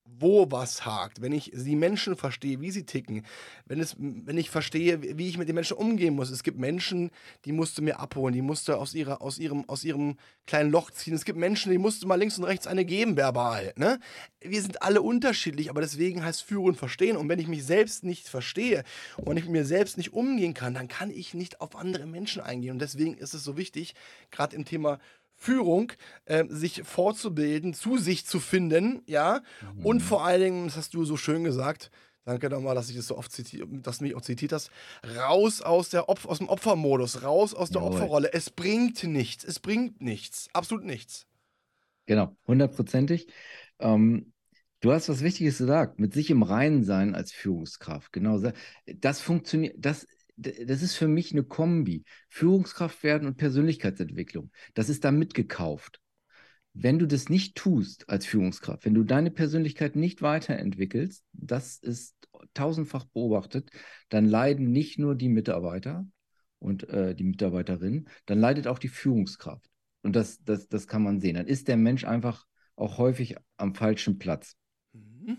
[0.04, 3.24] wo was hakt, wenn ich die Menschen verstehe, wie sie ticken,
[3.66, 6.30] wenn, es, wenn ich verstehe, wie ich mit den Menschen umgehen muss.
[6.30, 7.10] Es gibt Menschen,
[7.44, 10.70] die musst du mir abholen, die musst du aus, ihrer, aus, ihrem, aus ihrem kleinen
[10.70, 11.14] Loch ziehen.
[11.14, 13.72] Es gibt Menschen, die musst du mal links und rechts eine geben, verbal.
[13.76, 13.98] Ne?
[14.40, 17.16] Wir sind alle unterschiedlich, aber deswegen heißt Führen verstehen.
[17.16, 18.84] Und wenn ich mich selbst nicht verstehe
[19.16, 22.06] und wenn ich mit mir selbst nicht umgehen kann, dann kann ich nicht auf andere
[22.06, 22.72] Menschen eingehen.
[22.72, 23.94] Und deswegen ist es so wichtig,
[24.30, 24.98] gerade im Thema
[25.44, 25.92] Führung,
[26.24, 29.42] äh, sich vorzubilden, zu sich zu finden, ja.
[29.76, 29.84] Mhm.
[29.86, 31.90] Und vor allen Dingen, das hast du so schön gesagt,
[32.24, 34.70] danke nochmal, dass ich das so oft zitiert, dass du mich auch zitiert hast,
[35.16, 37.92] raus aus, der Opf aus dem Opfermodus, raus aus der Jawohl.
[37.92, 38.32] Opferrolle.
[38.32, 41.26] Es bringt nichts, es bringt nichts, absolut nichts.
[42.06, 43.28] Genau, hundertprozentig.
[43.80, 44.32] Ähm,
[44.80, 48.12] du hast was Wichtiges gesagt, mit sich im Reinen sein als Führungskraft.
[48.12, 48.40] Genau,
[48.86, 52.04] das funktioniert, das das ist für mich eine Kombi.
[52.28, 54.50] Führungskraft werden und Persönlichkeitsentwicklung.
[54.74, 56.00] Das ist da mitgekauft.
[56.72, 62.16] Wenn du das nicht tust als Führungskraft, wenn du deine Persönlichkeit nicht weiterentwickelst, das ist
[62.52, 63.70] tausendfach beobachtet,
[64.08, 66.06] dann leiden nicht nur die Mitarbeiter
[66.58, 69.70] und äh, die Mitarbeiterinnen, dann leidet auch die Führungskraft.
[70.02, 71.36] Und das, das, das kann man sehen.
[71.36, 72.44] Dann ist der Mensch einfach
[72.76, 74.56] auch häufig am falschen Platz.
[74.92, 75.38] Mhm.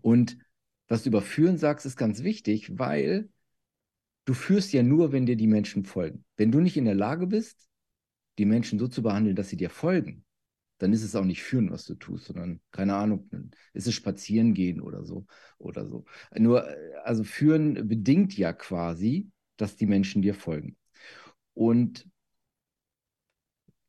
[0.00, 0.38] Und
[0.86, 3.28] was du über Führen sagst, ist ganz wichtig, weil
[4.24, 6.24] du führst ja nur, wenn dir die Menschen folgen.
[6.36, 7.68] Wenn du nicht in der Lage bist,
[8.38, 10.24] die Menschen so zu behandeln, dass sie dir folgen,
[10.78, 13.30] dann ist es auch nicht führen, was du tust, sondern, keine Ahnung,
[13.72, 15.26] ist es spazieren gehen oder so
[15.58, 16.04] oder so.
[16.36, 20.76] Nur, äh, also führen bedingt ja quasi, dass die Menschen dir folgen.
[21.54, 22.08] Und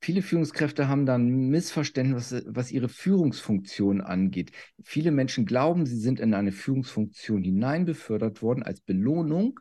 [0.01, 4.51] viele Führungskräfte haben dann Missverständnis, was, was ihre Führungsfunktion angeht.
[4.83, 9.59] Viele Menschen glauben, sie sind in eine Führungsfunktion hineinbefördert worden als Belohnung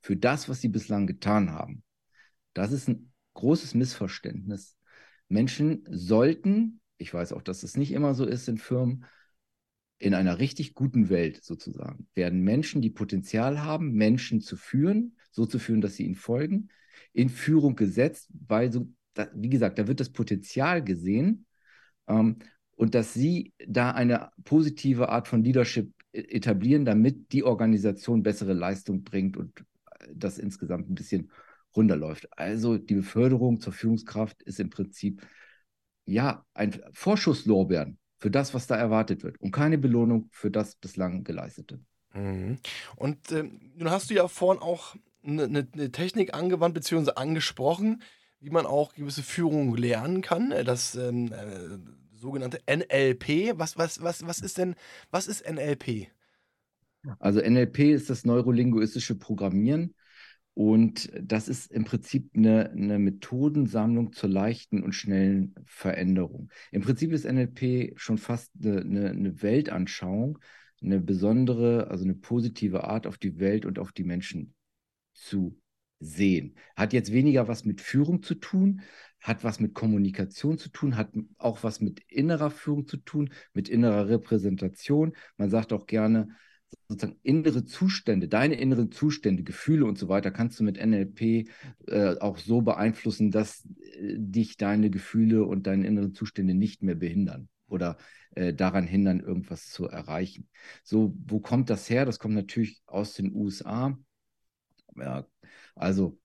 [0.00, 1.82] für das, was sie bislang getan haben.
[2.54, 4.76] Das ist ein großes Missverständnis.
[5.28, 9.04] Menschen sollten, ich weiß auch, dass es nicht immer so ist in Firmen,
[9.98, 15.46] in einer richtig guten Welt sozusagen, werden Menschen, die Potenzial haben, Menschen zu führen, so
[15.46, 16.68] zu führen, dass sie ihnen folgen,
[17.12, 21.46] in Führung gesetzt, weil so, da, wie gesagt, da wird das Potenzial gesehen
[22.08, 22.38] ähm,
[22.76, 28.54] und dass sie da eine positive Art von Leadership e-, etablieren, damit die Organisation bessere
[28.54, 29.64] Leistung bringt und
[30.12, 31.30] das insgesamt ein bisschen
[31.76, 32.28] runterläuft.
[32.36, 35.22] Also die Beförderung zur Führungskraft ist im Prinzip
[36.04, 41.24] ja ein Vorschusslorbeeren für das, was da erwartet wird und keine Belohnung für das bislang
[41.24, 41.80] geleistete.
[42.14, 42.58] Mhm.
[42.96, 43.44] Und äh,
[43.76, 47.12] nun hast du ja vorhin auch eine, eine, eine Technik angewandt bzw.
[47.12, 48.02] angesprochen,
[48.40, 50.50] wie man auch gewisse Führung lernen kann.
[50.50, 51.78] Äh, das ähm, äh,
[52.18, 53.58] sogenannte NLP.
[53.58, 54.74] Was, was, was, was ist denn,
[55.10, 56.08] was ist NLP?
[57.18, 59.94] Also NLP ist das neurolinguistische Programmieren.
[60.54, 66.50] Und das ist im Prinzip eine, eine, Methodensammlung zur leichten und schnellen Veränderung.
[66.72, 70.38] Im Prinzip ist NLP schon fast eine, eine, eine, Weltanschauung,
[70.82, 74.54] eine besondere, also eine positive Art auf die Welt und auf die Menschen
[75.14, 75.58] zu
[76.00, 76.56] sehen.
[76.76, 78.82] Hat jetzt weniger was mit Führung zu tun,
[79.20, 83.68] hat was mit Kommunikation zu tun, hat auch was mit innerer Führung zu tun, mit
[83.68, 85.14] innerer Repräsentation.
[85.36, 86.36] Man sagt auch gerne,
[86.88, 91.48] sozusagen innere Zustände, deine inneren Zustände, Gefühle und so weiter, kannst du mit NLP
[91.86, 96.96] äh, auch so beeinflussen, dass äh, dich deine Gefühle und deine inneren Zustände nicht mehr
[96.96, 97.96] behindern oder
[98.34, 100.48] äh, daran hindern, irgendwas zu erreichen.
[100.82, 102.04] So, wo kommt das her?
[102.04, 103.96] Das kommt natürlich aus den USA.
[104.96, 105.26] Ja,
[105.76, 106.18] also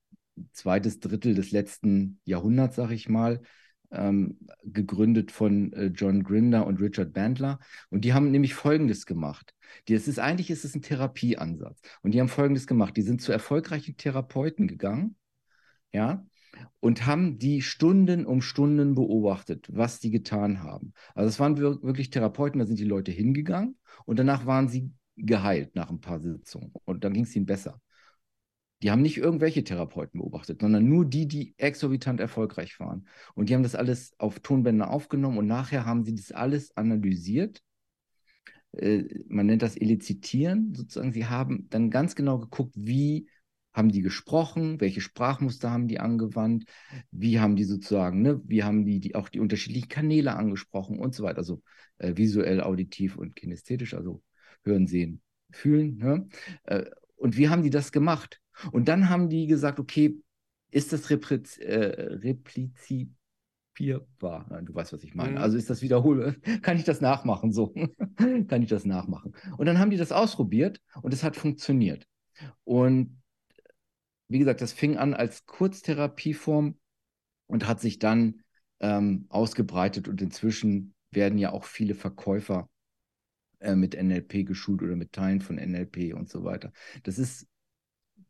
[0.51, 3.41] zweites Drittel des letzten Jahrhunderts, sag ich mal
[3.91, 7.59] ähm, gegründet von äh, John Grinder und Richard Bandler.
[7.89, 9.53] Und die haben nämlich Folgendes gemacht.
[9.87, 11.81] Die, es ist, eigentlich ist es ein Therapieansatz.
[12.01, 12.95] Und die haben Folgendes gemacht.
[12.97, 15.15] Die sind zu erfolgreichen Therapeuten gegangen,
[15.91, 16.25] ja,
[16.79, 20.93] und haben die Stunden um Stunden beobachtet, was die getan haben.
[21.13, 25.75] Also es waren wirklich Therapeuten, da sind die Leute hingegangen und danach waren sie geheilt
[25.75, 27.81] nach ein paar Sitzungen und dann ging es ihnen besser.
[28.81, 33.07] Die haben nicht irgendwelche Therapeuten beobachtet, sondern nur die, die exorbitant erfolgreich waren.
[33.33, 37.61] Und die haben das alles auf Tonbänder aufgenommen und nachher haben sie das alles analysiert.
[38.73, 41.13] Äh, man nennt das Elizitieren sozusagen.
[41.13, 43.29] Sie haben dann ganz genau geguckt, wie
[43.73, 46.65] haben die gesprochen, welche Sprachmuster haben die angewandt,
[47.11, 51.13] wie haben die sozusagen, ne, wie haben die, die auch die unterschiedlichen Kanäle angesprochen und
[51.13, 51.39] so weiter.
[51.39, 51.61] Also
[51.97, 54.23] äh, visuell, auditiv und kinästhetisch, also
[54.63, 55.97] hören, sehen, fühlen.
[55.97, 56.27] Ne?
[56.63, 56.85] Äh,
[57.17, 58.39] und wie haben die das gemacht?
[58.71, 60.21] Und dann haben die gesagt, okay,
[60.71, 63.15] ist das Repliz äh, replizierbar?
[64.63, 65.31] Du weißt, was ich meine.
[65.33, 65.37] Mhm.
[65.37, 66.33] Also ist das wiederholbar?
[66.61, 67.51] Kann ich das nachmachen?
[67.51, 67.73] So
[68.47, 69.33] kann ich das nachmachen.
[69.57, 72.07] Und dann haben die das ausprobiert und es hat funktioniert.
[72.63, 73.21] Und
[74.27, 76.77] wie gesagt, das fing an als Kurztherapieform
[77.47, 78.41] und hat sich dann
[78.79, 82.69] ähm, ausgebreitet und inzwischen werden ja auch viele Verkäufer
[83.59, 86.71] äh, mit NLP geschult oder mit Teilen von NLP und so weiter.
[87.03, 87.47] Das ist,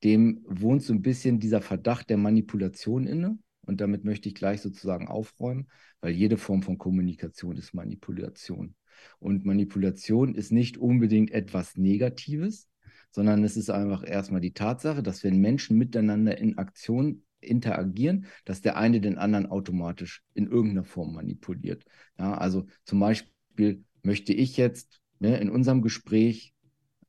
[0.04, 3.38] dem wohnt so ein bisschen dieser Verdacht der Manipulation inne.
[3.66, 5.68] Und damit möchte ich gleich sozusagen aufräumen,
[6.02, 8.76] weil jede Form von Kommunikation ist Manipulation.
[9.20, 12.70] Und Manipulation ist nicht unbedingt etwas Negatives,
[13.12, 18.62] sondern es ist einfach erstmal die Tatsache, dass wenn Menschen miteinander in Aktion interagieren, dass
[18.62, 21.86] der eine den anderen automatisch in irgendeiner Form manipuliert.
[22.18, 26.54] Ja, also zum Beispiel möchte ich jetzt ne, in unserem Gespräch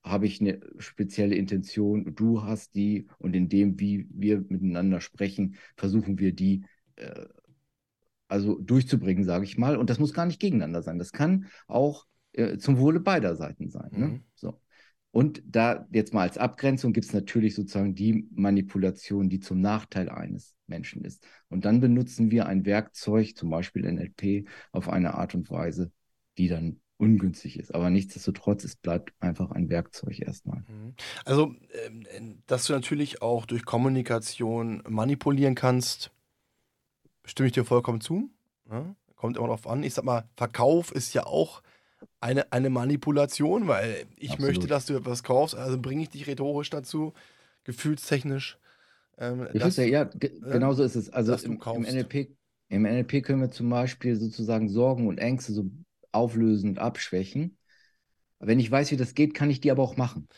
[0.07, 5.57] habe ich eine spezielle Intention, du hast die und in dem, wie wir miteinander sprechen,
[5.77, 6.65] versuchen wir die
[6.95, 7.27] äh,
[8.29, 9.77] also durchzubringen, sage ich mal.
[9.77, 10.99] Und das muss gar nicht gegeneinander sein.
[10.99, 13.91] Das kann auch äh, zum Wohle beider Seiten sein.
[13.93, 14.07] Ne?
[14.07, 14.25] Mhm.
[14.35, 14.61] So.
[15.11, 20.09] Und da jetzt mal als Abgrenzung gibt es natürlich sozusagen die Manipulation, die zum Nachteil
[20.09, 21.27] eines Menschen ist.
[21.49, 25.91] Und dann benutzen wir ein Werkzeug, zum Beispiel NLP, auf eine Art und Weise,
[26.39, 27.75] die dann ungünstig ist.
[27.75, 30.61] Aber nichtsdestotrotz, es bleibt einfach ein Werkzeug erstmal.
[30.61, 30.95] Mhm.
[31.25, 31.55] Also,
[32.17, 36.11] ähm, dass du natürlich auch durch Kommunikation manipulieren kannst,
[37.25, 38.31] stimme ich dir vollkommen zu.
[38.69, 38.97] Ne?
[39.17, 39.83] kommt immer darauf an.
[39.83, 41.63] Ich sag mal, Verkauf ist ja auch
[42.21, 44.49] eine, eine Manipulation, weil ich Absolut.
[44.49, 47.13] möchte, dass du etwas kaufst, also bringe ich dich rhetorisch dazu,
[47.65, 48.59] gefühlstechnisch.
[49.19, 51.11] Ähm, dass, ja, ja genau so ist es.
[51.11, 52.29] Also im, im, NLP,
[52.69, 55.65] im NLP können wir zum Beispiel sozusagen Sorgen und Ängste so
[56.17, 57.59] auflösen und abschwächen.
[58.39, 60.29] Wenn ich weiß, wie das geht, kann ich die aber auch machen.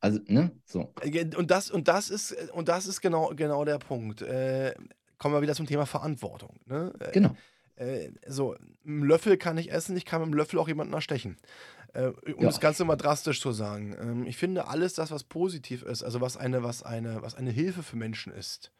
[0.00, 0.52] Also, ne?
[0.64, 0.92] So.
[1.02, 4.22] Äh, und das, und das ist, und das ist genau, genau der Punkt.
[4.22, 4.74] Äh,
[5.18, 6.60] kommen wir wieder zum Thema Verantwortung.
[6.66, 6.92] Ne?
[7.00, 7.34] Äh, genau
[7.78, 11.36] äh, so, einen Löffel kann ich essen, ich kann mit dem Löffel auch jemanden erstechen.
[11.94, 12.48] Äh, um ja.
[12.48, 13.96] das Ganze mal drastisch zu sagen.
[13.98, 17.50] Ähm, ich finde alles das, was positiv ist, also was eine, was eine, was eine
[17.50, 18.72] Hilfe für Menschen ist,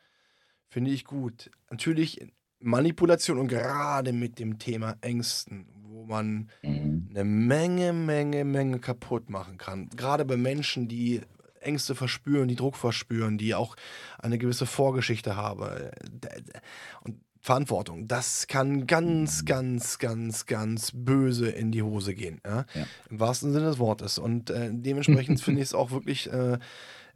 [0.68, 1.50] finde ich gut.
[1.70, 2.20] Natürlich
[2.60, 7.08] Manipulation und gerade mit dem Thema Ängsten, wo man mhm.
[7.10, 9.88] eine Menge, Menge, Menge kaputt machen kann.
[9.90, 11.22] Gerade bei Menschen, die
[11.60, 13.74] Ängste verspüren, die Druck verspüren, die auch
[14.18, 15.68] eine gewisse Vorgeschichte haben.
[17.02, 18.08] Und Verantwortung.
[18.08, 19.46] Das kann ganz, mhm.
[19.46, 22.40] ganz, ganz, ganz böse in die Hose gehen.
[22.44, 22.66] Ja?
[22.74, 22.86] Ja.
[23.10, 24.18] Im wahrsten Sinne des Wortes.
[24.18, 26.58] Und äh, dementsprechend finde ich es auch wirklich, äh,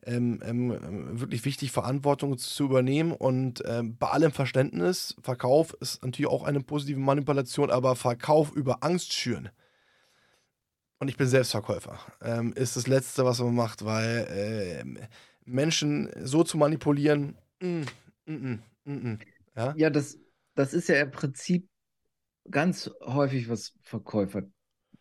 [0.04, 3.12] ähm, ähm, wirklich wichtig, Verantwortung zu übernehmen.
[3.12, 8.82] Und äh, bei allem Verständnis, Verkauf ist natürlich auch eine positive Manipulation, aber Verkauf über
[8.82, 9.50] Angst schüren.
[10.98, 11.98] Und ich bin Selbstverkäufer.
[12.20, 14.98] Ähm, ist das Letzte, was man macht, weil ähm,
[15.44, 17.82] Menschen so zu manipulieren, mm,
[18.26, 19.18] mm, mm, mm, mm.
[19.56, 20.18] Ja, ja das,
[20.54, 21.68] das ist ja im Prinzip
[22.50, 24.42] ganz häufig, was Verkäufer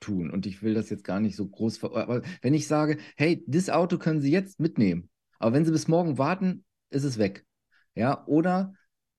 [0.02, 0.30] tun.
[0.32, 1.84] Und ich will das jetzt gar nicht so groß.
[1.86, 5.10] Aber wenn ich sage, hey, das Auto können Sie jetzt mitnehmen,
[5.40, 7.46] aber wenn Sie bis morgen warten, ist es weg.
[7.96, 8.74] Ja, oder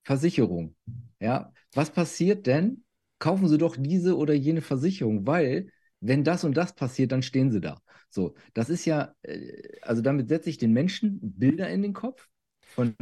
[0.05, 0.77] Versicherung.
[1.21, 2.85] Ja, was passiert denn?
[3.19, 7.51] Kaufen Sie doch diese oder jene Versicherung, weil wenn das und das passiert, dann stehen
[7.53, 7.81] Sie da.
[8.11, 12.29] So, das ist ja, äh, also damit setze ich den Menschen Bilder in den Kopf
[12.61, 12.95] von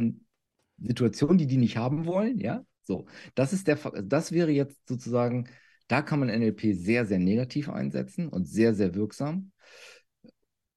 [0.77, 2.65] Situationen, die die nicht haben wollen, ja.
[2.83, 5.47] So, das ist der, das wäre jetzt sozusagen,
[5.91, 9.51] da kann man NLP sehr, sehr negativ einsetzen und sehr, sehr wirksam.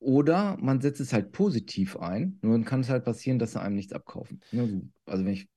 [0.00, 3.60] Oder man setzt es halt positiv ein, nur dann kann es halt passieren, dass sie
[3.60, 4.42] einem nichts abkaufen.
[5.06, 5.48] Also wenn ich,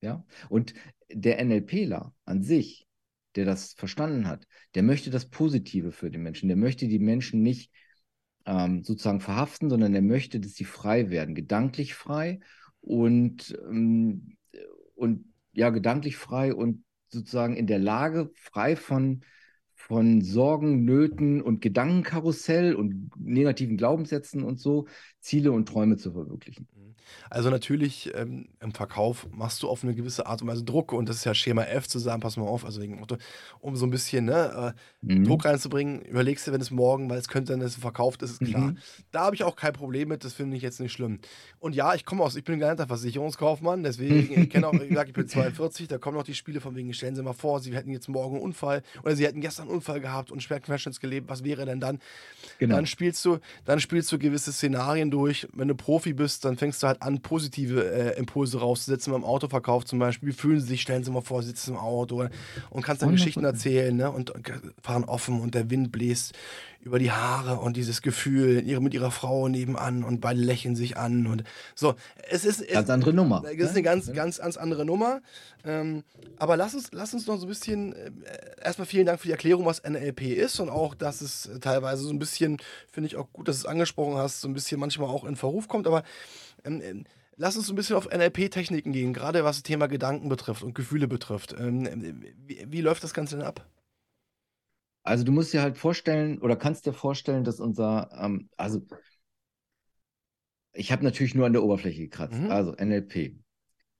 [0.00, 0.24] ja.
[0.48, 0.74] Und
[1.08, 2.88] der NLPler an sich,
[3.36, 6.48] der das verstanden hat, der möchte das Positive für den Menschen.
[6.48, 7.70] Der möchte die Menschen nicht
[8.44, 12.40] ähm, sozusagen verhaften, sondern der möchte, dass sie frei werden, gedanklich frei
[12.80, 14.36] und, ähm,
[14.94, 19.22] und ja, gedanklich frei und sozusagen in der Lage, frei von,
[19.74, 24.86] von Sorgen, Nöten und Gedankenkarussell und negativen Glaubenssätzen und so,
[25.20, 26.68] Ziele und Träume zu verwirklichen.
[27.30, 31.08] Also natürlich ähm, im Verkauf machst du auf eine gewisse Art und Weise Druck und
[31.08, 33.16] das ist ja Schema F zu sagen, pass mal auf, also wegen Motto,
[33.60, 35.24] um so ein bisschen ne, äh, mhm.
[35.24, 38.32] Druck reinzubringen, überlegst du, wenn es morgen, weil es könnte dann, dass es verkauft ist,
[38.32, 38.72] ist klar.
[38.72, 38.78] Mhm.
[39.12, 41.20] Da habe ich auch kein Problem mit, das finde ich jetzt nicht schlimm.
[41.58, 44.88] Und ja, ich komme aus, ich bin ein gelernter Versicherungskaufmann, deswegen, ich kenne auch, wie
[44.88, 47.60] gesagt, ich bin 42, da kommen noch die Spiele von wegen, stellen Sie mal vor,
[47.60, 50.60] Sie hätten jetzt morgen einen Unfall oder Sie hätten gestern einen Unfall gehabt und schwer
[51.00, 52.00] gelebt, was wäre denn dann?
[52.58, 52.76] Genau.
[52.76, 55.48] Dann spielst du, dann spielst du gewisse Szenarien durch.
[55.52, 59.84] Wenn du Profi bist, dann fängst du halt an, positive äh, Impulse rauszusetzen beim Autoverkauf
[59.84, 60.30] zum Beispiel.
[60.30, 60.82] Wie fühlen sie sich?
[60.82, 62.28] Stellen Sie mal vor, sie sitzen im Auto
[62.70, 64.10] und kannst dann Geschichten erzählen ne?
[64.10, 64.50] und, und
[64.82, 66.34] fahren offen und der Wind bläst
[66.86, 70.96] über die Haare und dieses Gefühl ihre, mit ihrer Frau nebenan und beide lächeln sich
[70.96, 71.42] an und
[71.74, 71.94] so.
[72.30, 73.42] Es ist es, ganz andere Nummer.
[73.44, 75.20] Es ist eine ganz, ganz, ganz andere Nummer.
[75.64, 76.04] Ähm,
[76.38, 78.12] aber lass uns, lass uns noch so ein bisschen, äh,
[78.62, 82.10] erstmal vielen Dank für die Erklärung, was NLP ist und auch, dass es teilweise so
[82.10, 82.58] ein bisschen,
[82.92, 85.34] finde ich auch gut, dass du es angesprochen hast, so ein bisschen manchmal auch in
[85.34, 86.04] Verruf kommt, aber
[86.66, 87.04] ähm, ähm
[87.38, 91.06] Lass uns ein bisschen auf NLP-Techniken gehen, gerade was das Thema Gedanken betrifft und Gefühle
[91.06, 91.54] betrifft.
[91.58, 93.68] Ähm, wie, wie läuft das Ganze denn ab?
[95.02, 98.80] Also du musst dir halt vorstellen oder kannst dir vorstellen, dass unser, ähm, also
[100.72, 102.50] ich habe natürlich nur an der Oberfläche gekratzt, mhm.
[102.50, 103.36] also NLP.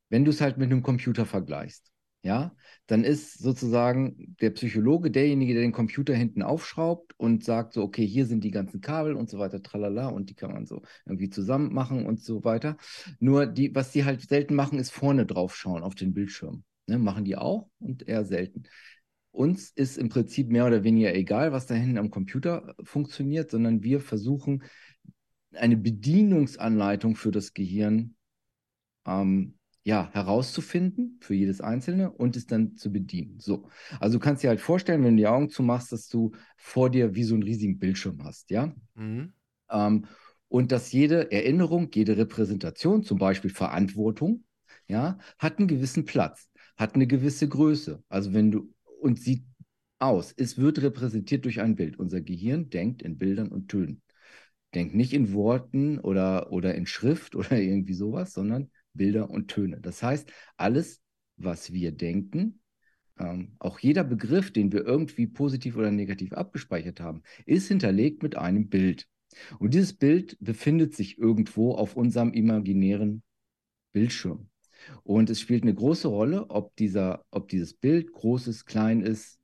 [0.09, 1.93] Wenn du es halt mit einem Computer vergleichst,
[2.27, 2.55] ja,
[2.89, 8.05] dann ist sozusagen der Psychologe derjenige, der den Computer hinten aufschraubt und sagt so, okay,
[8.05, 11.31] hier sind die ganzen Kabel und so weiter, tralala, und die kann man so irgendwie
[11.31, 12.77] zusammen machen und so weiter.
[13.21, 16.65] Nur die, was die halt selten machen, ist vorne drauf schauen auf den Bildschirm.
[16.89, 18.65] Ne, machen die auch und eher selten.
[19.31, 23.83] Uns ist im Prinzip mehr oder weniger egal, was da hinten am Computer funktioniert, sondern
[23.83, 24.65] wir versuchen
[25.53, 28.17] eine Bedienungsanleitung für das Gehirn
[29.07, 29.56] ähm,
[29.87, 33.39] ja, herauszufinden für jedes Einzelne und es dann zu bedienen.
[33.39, 33.69] So.
[34.01, 37.15] Also du kannst dir halt vorstellen, wenn du die Augen zumachst, dass du vor dir
[37.15, 38.75] wie so einen riesigen Bildschirm hast, ja?
[38.97, 39.33] Mhm.
[39.71, 40.07] Ähm,
[40.49, 44.43] und dass jede Erinnerung, jede Repräsentation, zum Beispiel Verantwortung,
[44.89, 48.03] ja, hat einen gewissen Platz, hat eine gewisse Größe.
[48.09, 49.45] Also wenn du, und sieht
[50.01, 51.97] aus, es wird repräsentiert durch ein Bild.
[51.97, 54.03] Unser Gehirn denkt in Bildern und Tönen.
[54.75, 59.81] Denkt nicht in Worten oder, oder in Schrift oder irgendwie sowas, sondern Bilder und Töne.
[59.81, 61.01] Das heißt, alles,
[61.37, 62.61] was wir denken,
[63.19, 68.37] ähm, auch jeder Begriff, den wir irgendwie positiv oder negativ abgespeichert haben, ist hinterlegt mit
[68.37, 69.07] einem Bild.
[69.59, 73.23] Und dieses Bild befindet sich irgendwo auf unserem imaginären
[73.93, 74.49] Bildschirm.
[75.03, 79.39] Und es spielt eine große Rolle, ob, dieser, ob dieses Bild groß ist, klein ist,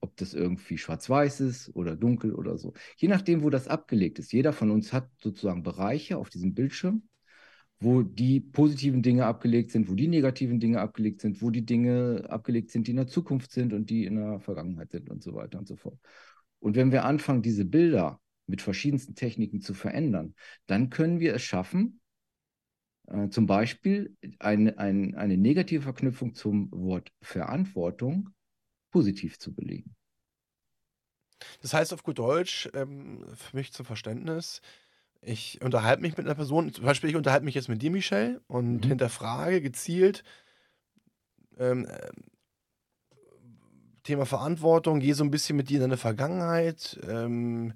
[0.00, 2.74] ob das irgendwie schwarz-weiß ist oder dunkel oder so.
[2.96, 4.32] Je nachdem, wo das abgelegt ist.
[4.32, 7.07] Jeder von uns hat sozusagen Bereiche auf diesem Bildschirm
[7.80, 12.26] wo die positiven Dinge abgelegt sind, wo die negativen Dinge abgelegt sind, wo die Dinge
[12.28, 15.34] abgelegt sind, die in der Zukunft sind und die in der Vergangenheit sind und so
[15.34, 15.98] weiter und so fort.
[16.58, 20.34] Und wenn wir anfangen, diese Bilder mit verschiedensten Techniken zu verändern,
[20.66, 22.00] dann können wir es schaffen,
[23.06, 28.30] äh, zum Beispiel ein, ein, eine negative Verknüpfung zum Wort Verantwortung
[28.90, 29.94] positiv zu belegen.
[31.62, 34.60] Das heißt auf gut Deutsch, ähm, für mich zum Verständnis,
[35.20, 38.40] ich unterhalte mich mit einer Person, zum Beispiel ich unterhalte mich jetzt mit dir, Michelle,
[38.46, 38.88] und mhm.
[38.88, 40.24] hinterfrage gezielt
[41.58, 42.08] ähm, äh,
[44.04, 47.74] Thema Verantwortung, gehe so ein bisschen mit dir in deine Vergangenheit, ähm,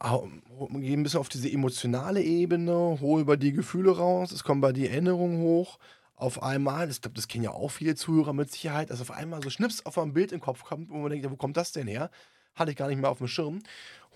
[0.00, 4.72] gehe ein bisschen auf diese emotionale Ebene, hole über die Gefühle raus, es kommen bei
[4.72, 5.78] dir Erinnerungen hoch.
[6.14, 9.42] Auf einmal, ich glaube, das kennen ja auch viele Zuhörer mit Sicherheit, dass auf einmal
[9.42, 11.86] so Schnips auf ein Bild im Kopf kommt, wo man denkt, wo kommt das denn
[11.86, 12.10] her?
[12.54, 13.60] Hatte ich gar nicht mehr auf dem Schirm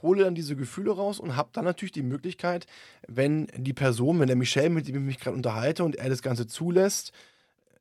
[0.03, 2.67] hole dann diese Gefühle raus und habe dann natürlich die Möglichkeit,
[3.09, 6.23] wenn die Person, wenn der Michel, mit dem ich mich gerade unterhalte und er das
[6.23, 7.13] Ganze zulässt,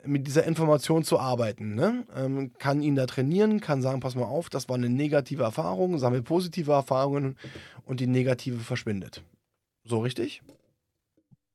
[0.05, 1.76] mit dieser Information zu arbeiten.
[1.76, 2.05] Ne?
[2.15, 5.97] Ähm, kann ihn da trainieren, kann sagen, pass mal auf, das war eine negative Erfahrung,
[5.97, 7.38] sammle positive Erfahrungen
[7.86, 9.24] und die negative verschwindet.
[9.84, 10.41] So richtig?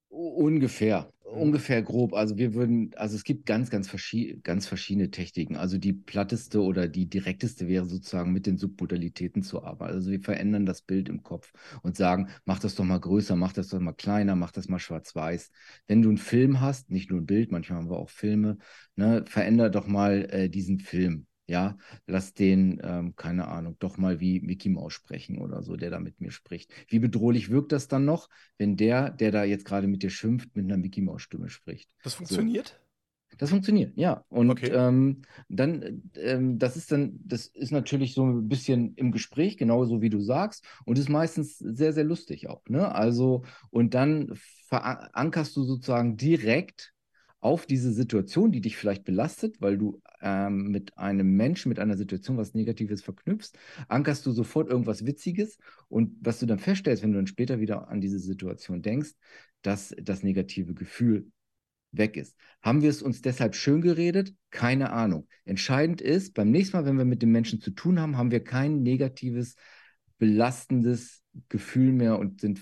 [0.09, 1.09] Ungefähr.
[1.35, 1.43] Mhm.
[1.43, 2.15] Ungefähr grob.
[2.15, 5.57] Also wir würden, also es gibt ganz, ganz, verschi ganz verschiedene Techniken.
[5.57, 9.95] Also die platteste oder die direkteste wäre sozusagen mit den Submodalitäten zu arbeiten.
[9.95, 13.53] Also wir verändern das Bild im Kopf und sagen, mach das doch mal größer, mach
[13.53, 15.51] das doch mal kleiner, mach das mal schwarz-weiß.
[15.87, 18.59] Wenn du einen Film hast, nicht nur ein Bild, manchmal haben wir auch Filme,
[18.97, 21.27] ne, veränder doch mal äh, diesen Film.
[21.47, 21.77] Ja,
[22.07, 26.01] lass den, ähm, keine Ahnung, doch mal wie Mickey Mouse sprechen oder so, der da
[26.01, 26.73] mit mir spricht.
[26.89, 30.57] Wie bedrohlich wirkt das dann noch, wenn der, der da jetzt gerade mit dir schimpft,
[30.57, 31.91] mit einer Mickey Mouse Stimme spricht?
[32.03, 32.69] Das funktioniert?
[32.69, 32.85] So.
[33.39, 34.25] Das funktioniert, ja.
[34.29, 34.71] Und okay.
[34.73, 40.01] ähm, dann, ähm, das ist dann, das ist natürlich so ein bisschen im Gespräch, genauso
[40.01, 42.63] wie du sagst, und ist meistens sehr, sehr lustig auch.
[42.69, 42.95] Ne?
[42.95, 44.33] Also, und dann
[44.69, 46.94] verankerst du sozusagen direkt
[47.45, 51.99] auf diese Situation, die dich vielleicht belastet, weil du ähm, mit einem Menschen, mit einer
[51.99, 53.53] Situation was Negatives verknüpfst,
[53.89, 57.89] ankerst du sofort irgendwas Witziges und was du dann feststellst, wenn du dann später wieder
[57.89, 59.11] an diese Situation denkst,
[59.61, 61.31] dass das negative Gefühl
[61.93, 62.35] weg ist.
[62.63, 64.35] Haben wir es uns deshalb schön geredet?
[64.51, 65.29] Keine Ahnung.
[65.45, 68.43] Entscheidend ist, beim nächsten Mal, wenn wir mit dem Menschen zu tun haben, haben wir
[68.43, 69.57] kein negatives,
[70.17, 72.59] belastendes Gefühl mehr und sind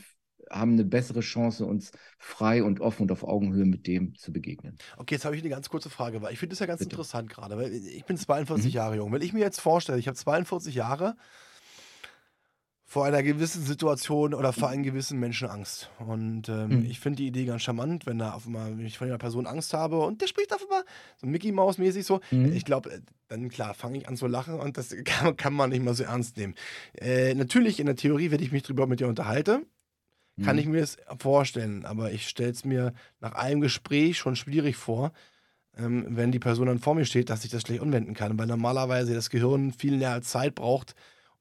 [0.50, 4.76] haben eine bessere Chance, uns frei und offen und auf Augenhöhe mit dem zu begegnen.
[4.96, 6.90] Okay, jetzt habe ich eine ganz kurze Frage, weil ich finde das ja ganz Bitte.
[6.90, 8.76] interessant gerade, weil ich bin 42 mhm.
[8.76, 9.12] Jahre jung.
[9.12, 11.16] Wenn ich mir jetzt vorstelle, ich habe 42 Jahre
[12.92, 15.88] vor einer gewissen Situation oder vor einem gewissen Menschen Angst.
[15.98, 16.84] Und ähm, mhm.
[16.84, 19.46] ich finde die Idee ganz charmant, wenn da auf einmal, wenn ich von einer Person
[19.46, 20.84] Angst habe und der spricht auf einmal
[21.16, 22.20] so Mickey Maus mäßig so.
[22.30, 22.52] Mhm.
[22.52, 25.70] Ich glaube, äh, dann klar, fange ich an zu lachen und das kann, kann, man
[25.70, 26.54] nicht mal so ernst nehmen.
[26.92, 29.62] Äh, natürlich in der Theorie, wenn ich mich drüber mit dir unterhalte,
[30.40, 30.72] kann ich mhm.
[30.72, 35.12] mir es vorstellen, aber ich stelle es mir nach einem Gespräch schon schwierig vor,
[35.76, 38.46] ähm, wenn die Person dann vor mir steht, dass ich das gleich umwenden kann, weil
[38.46, 40.94] normalerweise das Gehirn viel mehr Zeit braucht,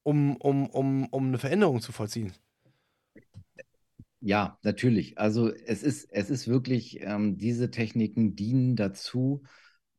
[0.04, 2.34] um, um, um, um eine Veränderung zu vollziehen.
[4.20, 5.18] Ja, natürlich.
[5.18, 9.42] Also es ist, es ist wirklich, ähm, diese Techniken dienen dazu,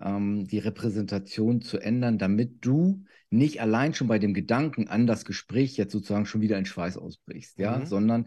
[0.01, 5.25] ähm, die Repräsentation zu ändern, damit du nicht allein schon bei dem Gedanken an das
[5.25, 7.87] Gespräch jetzt sozusagen schon wieder in Schweiß ausbrichst, ja, mhm.
[7.87, 8.27] sondern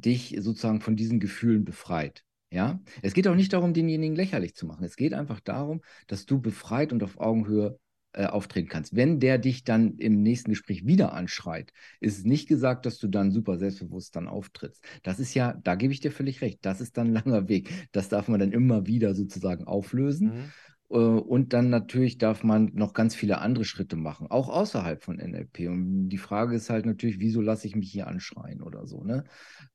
[0.00, 2.22] dich sozusagen von diesen Gefühlen befreit.
[2.50, 4.84] Ja, es geht auch nicht darum, denjenigen lächerlich zu machen.
[4.84, 7.78] Es geht einfach darum, dass du befreit und auf Augenhöhe
[8.12, 8.96] äh, auftreten kannst.
[8.96, 13.30] Wenn der dich dann im nächsten Gespräch wieder anschreit, ist nicht gesagt, dass du dann
[13.30, 14.82] super selbstbewusst dann auftrittst.
[15.02, 17.70] Das ist ja, da gebe ich dir völlig recht, das ist dann ein langer Weg.
[17.92, 20.28] Das darf man dann immer wieder sozusagen auflösen.
[20.28, 20.52] Mhm.
[20.90, 25.18] Äh, und dann natürlich darf man noch ganz viele andere Schritte machen, auch außerhalb von
[25.18, 25.68] NLP.
[25.68, 29.24] Und die Frage ist halt natürlich, wieso lasse ich mich hier anschreien oder so, ne?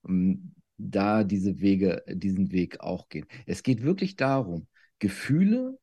[0.08, 3.28] Ähm, da diese Wege, diesen Weg auch gehen.
[3.46, 4.68] Es geht wirklich darum,
[5.00, 5.78] Gefühle,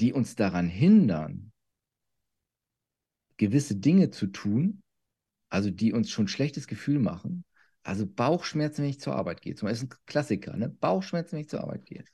[0.00, 1.52] die uns daran hindern,
[3.36, 4.82] gewisse Dinge zu tun,
[5.48, 7.44] also die uns schon schlechtes Gefühl machen,
[7.82, 10.68] also Bauchschmerzen, wenn ich zur Arbeit gehe, zum Beispiel ein Klassiker, ne?
[10.68, 12.04] Bauchschmerzen, wenn ich zur Arbeit gehe.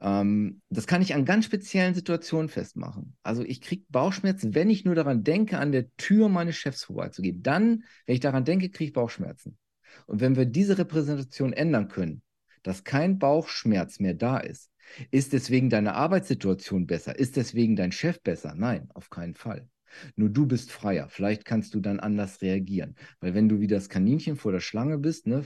[0.00, 3.16] Ähm, das kann ich an ganz speziellen Situationen festmachen.
[3.22, 7.42] Also ich kriege Bauchschmerzen, wenn ich nur daran denke, an der Tür meines Chefs vorbeizugehen.
[7.42, 9.58] Dann, wenn ich daran denke, kriege ich Bauchschmerzen.
[10.06, 12.22] Und wenn wir diese Repräsentation ändern können,
[12.62, 14.70] dass kein Bauchschmerz mehr da ist,
[15.10, 17.18] ist deswegen deine Arbeitssituation besser?
[17.18, 18.54] Ist deswegen dein Chef besser?
[18.56, 19.68] Nein, auf keinen Fall.
[20.16, 21.08] Nur du bist freier.
[21.08, 22.94] Vielleicht kannst du dann anders reagieren.
[23.20, 25.44] Weil wenn du wie das Kaninchen vor der Schlange bist, ne,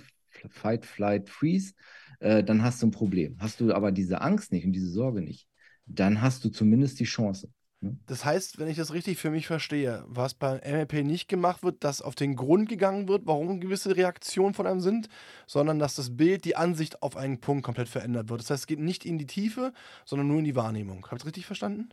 [0.49, 1.75] Fight, Flight, Freeze,
[2.23, 3.37] äh, dann hast du ein Problem.
[3.41, 5.49] Hast du aber diese Angst nicht und diese Sorge nicht,
[5.87, 7.51] dann hast du zumindest die Chance.
[7.81, 7.99] Ne?
[8.07, 11.83] Das heißt, wenn ich das richtig für mich verstehe, was bei MLP nicht gemacht wird,
[11.83, 15.09] dass auf den Grund gegangen wird, warum gewisse Reaktionen von einem sind,
[15.49, 18.41] sondern dass das Bild, die Ansicht auf einen Punkt komplett verändert wird.
[18.41, 19.73] Das heißt, es geht nicht in die Tiefe,
[20.05, 21.05] sondern nur in die Wahrnehmung.
[21.07, 21.89] Habe ich richtig verstanden?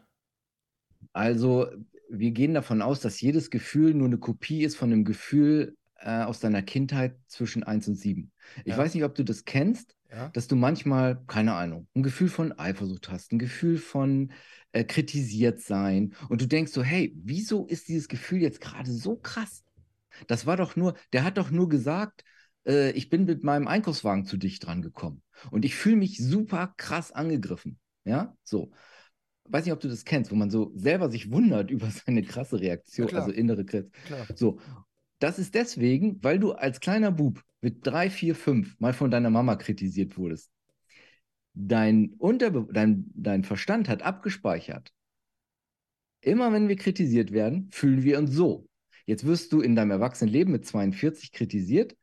[1.12, 1.68] Also,
[2.08, 6.22] wir gehen davon aus, dass jedes Gefühl nur eine Kopie ist von einem Gefühl äh,
[6.22, 8.32] aus deiner Kindheit zwischen 1 und 7.
[8.64, 8.78] Ich ja.
[8.78, 10.30] weiß nicht, ob du das kennst, ja.
[10.30, 14.32] dass du manchmal, keine Ahnung, ein Gefühl von Eifersucht hast, ein Gefühl von
[14.72, 19.16] äh, kritisiert sein und du denkst so, hey, wieso ist dieses Gefühl jetzt gerade so
[19.18, 19.64] krass?
[20.28, 22.24] Das war doch nur, der hat doch nur gesagt,
[22.66, 26.74] äh, ich bin mit meinem Einkaufswagen zu dich dran gekommen und ich fühle mich super
[26.78, 27.80] krass angegriffen.
[28.06, 28.72] Ja, so.
[29.52, 32.60] Weiß nicht, ob du das kennst, wo man so selber sich wundert über seine krasse
[32.60, 33.92] Reaktion, ja, also innere Kritik.
[34.36, 34.60] So.
[35.20, 39.30] Das ist deswegen, weil du als kleiner Bub mit drei, vier, fünf mal von deiner
[39.30, 40.50] Mama kritisiert wurdest.
[41.54, 44.94] Dein, Unterbe dein, dein Verstand hat abgespeichert.
[46.22, 48.68] Immer wenn wir kritisiert werden, fühlen wir uns so.
[49.06, 51.96] Jetzt wirst du in deinem Erwachsenenleben mit 42 kritisiert.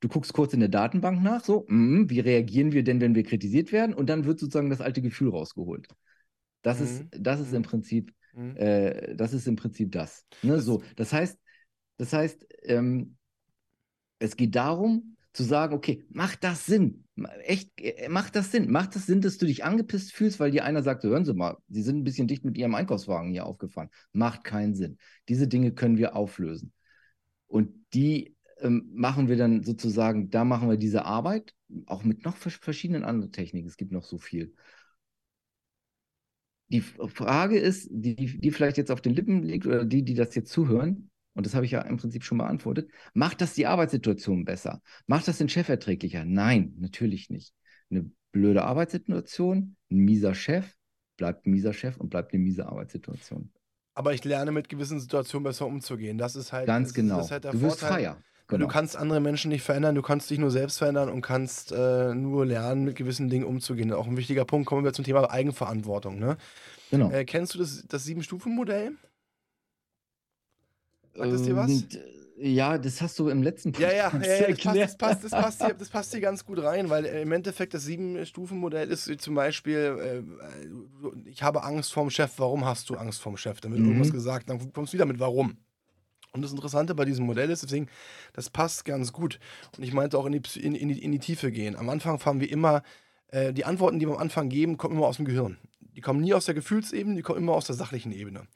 [0.00, 3.22] Du guckst kurz in der Datenbank nach, so, mm, wie reagieren wir denn, wenn wir
[3.22, 3.94] kritisiert werden?
[3.94, 5.88] Und dann wird sozusagen das alte Gefühl rausgeholt.
[6.62, 6.84] Das mhm.
[6.84, 7.66] ist, das ist im mhm.
[7.66, 8.56] Prinzip, mhm.
[8.56, 10.24] äh, das ist im Prinzip das.
[10.42, 10.60] Ne?
[10.60, 11.38] so, das heißt,
[11.96, 13.16] das heißt, ähm,
[14.18, 17.04] es geht darum, zu sagen, okay, macht das Sinn?
[17.44, 18.70] Echt, äh, macht das Sinn?
[18.70, 21.56] Macht das Sinn, dass du dich angepisst fühlst, weil dir einer sagt, hören Sie mal,
[21.68, 23.90] Sie sind ein bisschen dicht mit Ihrem Einkaufswagen hier aufgefahren.
[24.12, 24.98] Macht keinen Sinn.
[25.28, 26.72] Diese Dinge können wir auflösen.
[27.46, 31.54] Und die ähm, machen wir dann sozusagen, da machen wir diese Arbeit,
[31.86, 33.68] auch mit noch verschiedenen anderen Techniken.
[33.68, 34.54] Es gibt noch so viel.
[36.68, 40.34] Die Frage ist, die, die vielleicht jetzt auf den Lippen liegt oder die, die das
[40.34, 44.44] jetzt zuhören, und das habe ich ja im Prinzip schon beantwortet, macht das die Arbeitssituation
[44.44, 44.80] besser?
[45.06, 46.24] Macht das den Chef erträglicher?
[46.24, 47.54] Nein, natürlich nicht.
[47.90, 50.74] Eine blöde Arbeitssituation, ein mieser Chef,
[51.16, 53.50] bleibt ein mieser Chef und bleibt eine miese Arbeitssituation.
[53.94, 56.16] Aber ich lerne mit gewissen Situationen besser umzugehen.
[56.16, 57.20] Das ist halt, Ganz genau.
[57.20, 57.98] Ist halt der du wirst Vorteil.
[57.98, 58.22] freier.
[58.48, 58.66] Genau.
[58.66, 62.14] Du kannst andere Menschen nicht verändern, du kannst dich nur selbst verändern und kannst äh,
[62.14, 63.92] nur lernen, mit gewissen Dingen umzugehen.
[63.92, 66.18] Auch ein wichtiger Punkt, kommen wir zum Thema Eigenverantwortung.
[66.18, 66.36] Ne?
[66.90, 67.10] Genau.
[67.10, 68.92] Äh, kennst du das, das Sieben-Stufen-Modell?
[71.14, 71.70] Sagt das dir was?
[71.70, 71.88] Ähm,
[72.44, 75.24] ja, das hast du im letzten Podcast ja, ja, ja, ja, das, passt, das, passt,
[75.24, 79.20] das, passt hier, das passt hier ganz gut rein, weil im Endeffekt das Sieben-Stufen-Modell ist
[79.20, 83.60] zum Beispiel, äh, ich habe Angst vorm Chef, warum hast du Angst vorm Chef?
[83.60, 83.88] Dann wird mhm.
[83.88, 85.56] irgendwas gesagt, dann kommst du wieder mit warum.
[86.32, 87.88] Und das Interessante bei diesem Modell ist, deswegen,
[88.32, 89.38] das passt ganz gut.
[89.76, 91.76] Und ich meinte auch in die, in, in die, in die Tiefe gehen.
[91.76, 92.82] Am Anfang fahren wir immer,
[93.28, 95.58] äh, die Antworten, die wir am Anfang geben, kommen immer aus dem Gehirn.
[95.80, 98.46] Die kommen nie aus der Gefühlsebene, die kommen immer aus der sachlichen Ebene.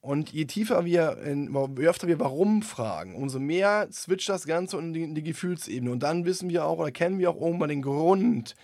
[0.00, 4.78] Und je tiefer wir, in, je öfter wir warum fragen, umso mehr switcht das Ganze
[4.78, 5.90] in die, in die Gefühlsebene.
[5.90, 8.54] Und dann wissen wir auch oder kennen wir auch irgendwann den Grund,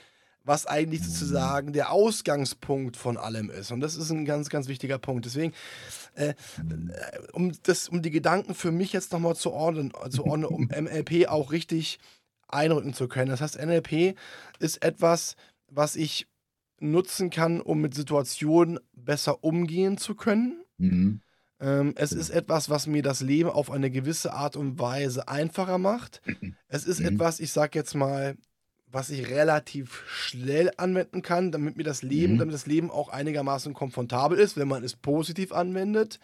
[0.44, 3.70] was eigentlich sozusagen der Ausgangspunkt von allem ist.
[3.70, 5.26] Und das ist ein ganz, ganz wichtiger Punkt.
[5.26, 5.52] Deswegen,
[6.14, 6.34] äh,
[7.32, 11.28] um, das, um die Gedanken für mich jetzt nochmal zu ordnen, zu ordnen, um MLP
[11.28, 11.98] auch richtig
[12.48, 13.28] einrücken zu können.
[13.28, 14.16] Das heißt, NLP
[14.58, 15.36] ist etwas,
[15.68, 16.28] was ich
[16.78, 20.62] nutzen kann, um mit Situationen besser umgehen zu können.
[20.78, 21.20] Mhm.
[21.60, 25.78] Ähm, es ist etwas, was mir das Leben auf eine gewisse Art und Weise einfacher
[25.78, 26.22] macht.
[26.68, 27.06] Es ist mhm.
[27.06, 28.36] etwas, ich sag jetzt mal,
[28.90, 32.38] was ich relativ schnell anwenden kann, damit mir das Leben, mhm.
[32.38, 36.18] damit das Leben auch einigermaßen komfortabel ist, wenn man es positiv anwendet.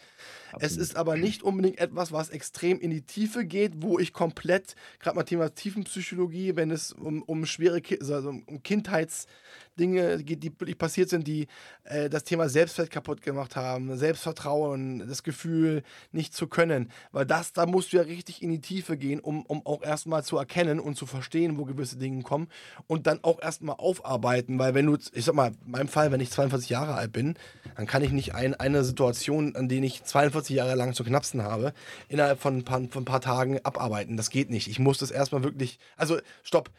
[0.52, 0.70] Absolut.
[0.70, 4.74] Es ist aber nicht unbedingt etwas, was extrem in die Tiefe geht, wo ich komplett,
[5.00, 10.78] gerade mal Thema Tiefenpsychologie, wenn es um, um schwere, also um Kindheitsdinge geht, die wirklich
[10.78, 11.46] passiert sind, die
[11.84, 15.82] äh, das Thema Selbstwert kaputt gemacht haben, Selbstvertrauen, das Gefühl,
[16.12, 16.90] nicht zu können.
[17.12, 20.24] Weil das, da musst du ja richtig in die Tiefe gehen, um, um auch erstmal
[20.24, 22.48] zu erkennen und zu verstehen, wo gewisse Dinge kommen
[22.86, 24.58] und dann auch erstmal aufarbeiten.
[24.58, 27.34] Weil wenn du, ich sag mal, in meinem Fall, wenn ich 42 Jahre alt bin,
[27.76, 31.04] dann kann ich nicht ein, eine Situation, an der ich 42 40 Jahre lang zu
[31.04, 31.72] knapsen habe,
[32.08, 34.16] innerhalb von ein, paar, von ein paar Tagen abarbeiten.
[34.16, 34.68] Das geht nicht.
[34.68, 35.78] Ich muss das erstmal wirklich.
[35.96, 36.70] Also, stopp.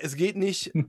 [0.00, 0.72] Es geht nicht.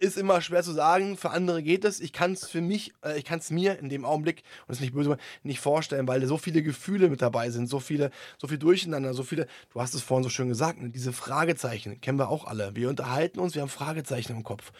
[0.00, 1.16] Ist immer schwer zu sagen.
[1.16, 1.98] Für andere geht es.
[1.98, 4.76] Ich kann es für mich, äh, ich kann es mir in dem Augenblick, und das
[4.76, 8.46] ist nicht böse, nicht vorstellen, weil so viele Gefühle mit dabei sind, so viele, so
[8.46, 12.20] viel Durcheinander, so viele, du hast es vorhin so schön gesagt, ne, diese Fragezeichen kennen
[12.20, 12.76] wir auch alle.
[12.76, 14.70] Wir unterhalten uns, wir haben Fragezeichen im Kopf.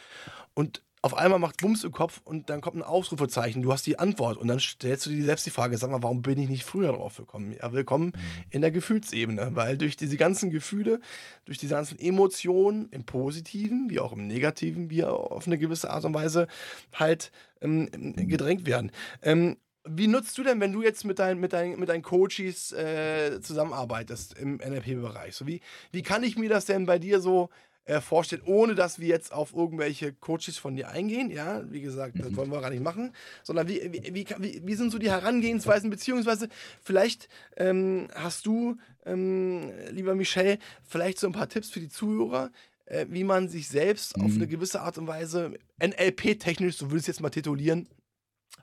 [0.55, 3.99] Und auf einmal macht Bums im Kopf und dann kommt ein Ausrufezeichen, du hast die
[3.99, 6.65] Antwort und dann stellst du dir selbst die Frage, sag mal, warum bin ich nicht
[6.65, 7.55] früher drauf gekommen?
[7.61, 8.45] Ja, willkommen mhm.
[8.51, 11.01] in der Gefühlsebene, weil durch diese ganzen Gefühle,
[11.45, 16.05] durch diese ganzen Emotionen, im Positiven wie auch im Negativen, wir auf eine gewisse Art
[16.05, 16.47] und Weise
[16.95, 17.31] halt
[17.61, 18.91] ähm, gedrängt werden.
[19.23, 19.57] Ähm,
[19.91, 23.41] wie nutzt du denn, wenn du jetzt mit, dein, mit, dein, mit deinen Coaches äh,
[23.41, 25.35] zusammenarbeitest im NLP-Bereich?
[25.35, 25.61] So wie,
[25.93, 27.49] wie kann ich mir das denn bei dir so
[27.89, 31.31] äh, vorstellt, ohne dass wir jetzt auf irgendwelche Coaches von dir eingehen.
[31.31, 32.37] Ja, wie gesagt, das mhm.
[32.37, 36.51] wollen wir gar nicht machen, sondern wie, wie, wie, wie sind so die Herangehensweisen, beziehungsweise
[36.83, 38.77] vielleicht ähm, hast du,
[39.07, 42.51] ähm, lieber Michel, vielleicht so ein paar Tipps für die Zuhörer,
[42.85, 44.25] äh, wie man sich selbst mhm.
[44.25, 47.89] auf eine gewisse Art und Weise NLP-technisch, so würde ich es jetzt mal titulieren,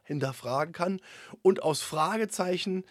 [0.03, 1.01] hinterfragen kann
[1.41, 2.83] und aus Fragezeichen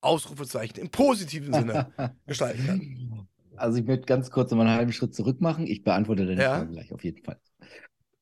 [0.00, 1.92] Ausrufezeichen im positiven Sinne
[2.28, 3.28] gestalten kann.
[3.58, 5.66] Also ich möchte ganz kurz noch einen halben Schritt zurück machen.
[5.66, 6.56] Ich beantworte deine ja.
[6.56, 7.38] Frage gleich auf jeden Fall.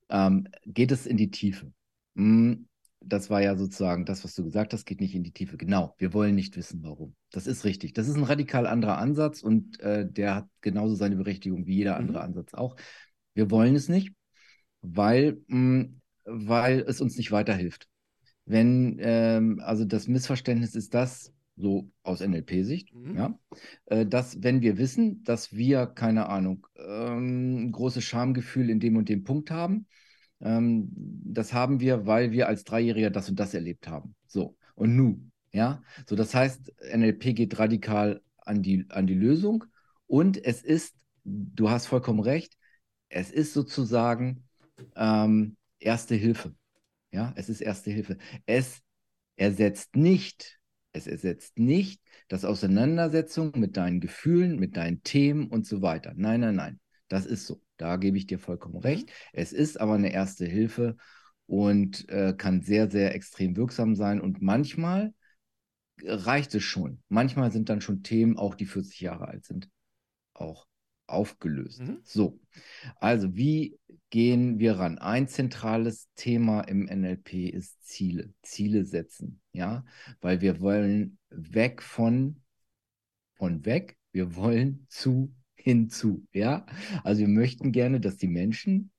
[0.08, 1.72] Ähm, geht es in die Tiefe?
[2.16, 2.68] Hm,
[3.00, 5.56] das war ja sozusagen das, was du gesagt hast, geht nicht in die Tiefe.
[5.56, 7.14] Genau, wir wollen nicht wissen, warum.
[7.30, 7.92] Das ist richtig.
[7.94, 11.96] Das ist ein radikal anderer Ansatz und äh, der hat genauso seine Berechtigung wie jeder
[11.96, 12.24] andere mhm.
[12.24, 12.76] Ansatz auch.
[13.34, 14.12] Wir wollen es nicht,
[14.80, 17.88] weil, mh, hm, weil es uns nicht weiterhilft.
[18.44, 23.16] Wenn, ähm, also das Missverständnis ist das, so aus NLP-Sicht, mhm.
[23.16, 23.38] ja,
[23.86, 29.08] äh, dass wenn wir wissen, dass wir, keine Ahnung, ähm, großes Schamgefühl in dem und
[29.08, 29.86] dem Punkt haben,
[30.40, 30.90] ähm,
[31.24, 34.14] das haben wir, weil wir als Dreijähriger das und das erlebt haben.
[34.26, 35.20] So, und nu,
[35.52, 39.64] ja, so das heißt, NLP geht radikal an die, an die Lösung
[40.06, 40.94] und es ist,
[41.24, 42.56] du hast vollkommen recht,
[43.08, 44.44] es ist sozusagen
[44.94, 46.54] ähm, Erste Hilfe.
[47.12, 48.16] Ja, es ist Erste Hilfe.
[48.46, 48.82] Es
[49.36, 50.58] ersetzt nicht
[50.96, 56.12] es ersetzt nicht das Auseinandersetzung mit deinen Gefühlen, mit deinen Themen und so weiter.
[56.16, 56.80] Nein, nein, nein.
[57.08, 57.60] Das ist so.
[57.76, 59.06] Da gebe ich dir vollkommen recht.
[59.06, 59.12] Mhm.
[59.32, 60.96] Es ist aber eine erste Hilfe
[61.46, 64.20] und äh, kann sehr, sehr extrem wirksam sein.
[64.20, 65.14] Und manchmal
[66.02, 67.02] reicht es schon.
[67.08, 69.68] Manchmal sind dann schon Themen, auch die 40 Jahre alt sind,
[70.34, 70.66] auch
[71.06, 71.80] aufgelöst.
[71.80, 72.00] Mhm.
[72.02, 72.40] So,
[73.00, 73.78] also wie
[74.10, 74.98] gehen wir ran?
[74.98, 79.84] Ein zentrales Thema im NLP ist Ziele, Ziele setzen, ja,
[80.20, 82.42] weil wir wollen weg von,
[83.34, 86.66] von weg, wir wollen zu hinzu, ja.
[87.04, 88.90] Also wir möchten gerne, dass die Menschen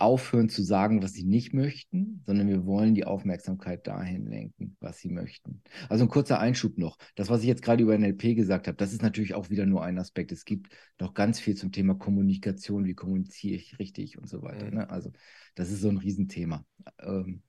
[0.00, 4.98] aufhören zu sagen, was sie nicht möchten, sondern wir wollen die Aufmerksamkeit dahin lenken, was
[4.98, 5.62] sie möchten.
[5.88, 6.96] Also ein kurzer Einschub noch.
[7.16, 9.82] Das, was ich jetzt gerade über NLP gesagt habe, das ist natürlich auch wieder nur
[9.82, 10.30] ein Aspekt.
[10.30, 14.66] Es gibt noch ganz viel zum Thema Kommunikation, wie kommuniziere ich richtig und so weiter.
[14.66, 14.74] Mhm.
[14.74, 14.90] Ne?
[14.90, 15.12] Also
[15.54, 16.64] das ist so ein Riesenthema.
[17.00, 17.42] Ähm,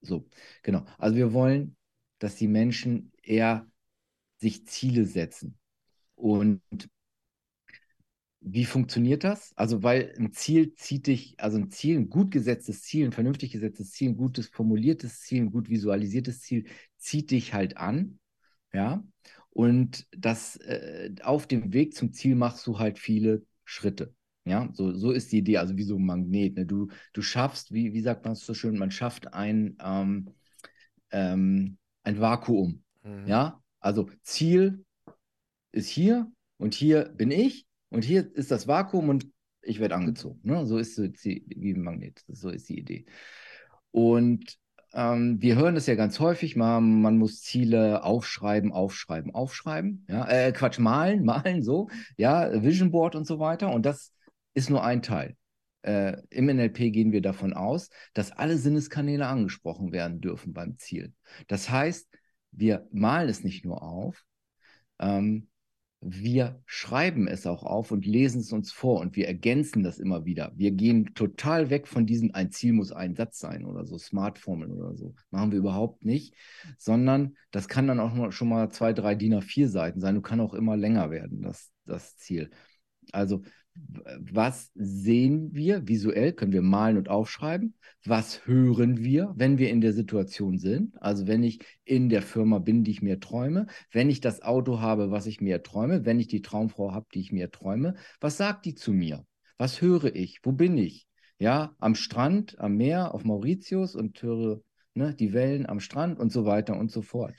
[0.00, 0.28] so,
[0.62, 0.84] genau.
[0.98, 1.76] Also wir wollen,
[2.18, 3.66] dass die Menschen eher
[4.38, 5.58] sich Ziele setzen
[6.14, 6.62] und
[8.40, 9.52] wie funktioniert das?
[9.56, 13.52] Also, weil ein Ziel zieht dich, also ein Ziel, ein gut gesetztes Ziel, ein vernünftig
[13.52, 16.64] gesetztes Ziel, ein gutes formuliertes Ziel, ein gut visualisiertes Ziel
[16.96, 18.18] zieht dich halt an,
[18.72, 19.04] ja.
[19.50, 24.14] Und das äh, auf dem Weg zum Ziel machst du halt viele Schritte.
[24.44, 26.56] Ja, so, so ist die Idee, also wie so ein Magnet.
[26.56, 26.66] Ne?
[26.66, 30.30] Du, du schaffst, wie, wie sagt man es so schön, man schafft ein, ähm,
[31.10, 32.82] ähm, ein Vakuum.
[33.02, 33.26] Mhm.
[33.26, 34.84] Ja, also Ziel
[35.72, 39.26] ist hier und hier bin ich und hier ist das Vakuum und
[39.62, 40.40] ich werde angezogen.
[40.42, 40.66] Ne?
[40.66, 42.24] So ist es wie ein Magnet.
[42.28, 43.06] So ist die Idee.
[43.90, 44.58] Und
[44.92, 50.06] ähm, wir hören es ja ganz häufig, man, man muss Ziele aufschreiben, aufschreiben, aufschreiben.
[50.08, 50.28] Ja?
[50.28, 51.88] Äh, Quatsch, malen, malen, so.
[52.16, 53.72] Ja, Vision Board und so weiter.
[53.72, 54.12] Und das
[54.54, 55.36] ist nur ein Teil.
[55.82, 61.12] Äh, Im NLP gehen wir davon aus, dass alle Sinneskanäle angesprochen werden dürfen beim Ziel.
[61.48, 62.08] Das heißt,
[62.52, 64.24] wir malen es nicht nur auf,
[64.98, 65.49] ähm,
[66.02, 70.24] wir schreiben es auch auf und lesen es uns vor und wir ergänzen das immer
[70.24, 70.50] wieder.
[70.56, 74.72] Wir gehen total weg von diesem ein Ziel muss ein Satz sein oder so Smartformeln
[74.72, 75.14] oder so.
[75.30, 76.34] Machen wir überhaupt nicht,
[76.78, 80.40] sondern das kann dann auch schon mal zwei, drei DIN A4 Seiten sein und kann
[80.40, 82.50] auch immer länger werden, das, das Ziel.
[83.12, 83.42] Also
[84.18, 87.74] was sehen wir visuell, können wir malen und aufschreiben.
[88.04, 91.00] Was hören wir, wenn wir in der Situation sind?
[91.02, 94.80] Also wenn ich in der Firma bin, die ich mir träume, wenn ich das Auto
[94.80, 98.36] habe, was ich mir träume, wenn ich die Traumfrau habe, die ich mir träume, was
[98.36, 99.26] sagt die zu mir?
[99.58, 100.40] Was höre ich?
[100.42, 101.06] Wo bin ich?
[101.38, 104.62] Ja, am Strand, am Meer, auf Mauritius und höre
[104.94, 107.34] ne, die Wellen am Strand und so weiter und so fort.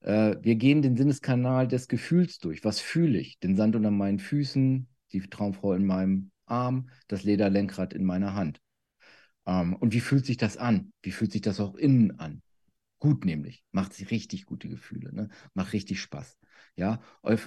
[0.00, 2.64] Äh, wir gehen den Sinneskanal des Gefühls durch.
[2.64, 3.38] Was fühle ich?
[3.38, 8.60] Den Sand unter meinen Füßen, die Traumfrau in meinem Arm, das Lederlenkrad in meiner Hand.
[9.46, 10.92] Ähm, und wie fühlt sich das an?
[11.02, 12.42] Wie fühlt sich das auch innen an?
[12.98, 15.28] Gut nämlich, macht sie richtig gute Gefühle, ne?
[15.54, 16.38] macht richtig Spaß.
[16.76, 17.00] Ja,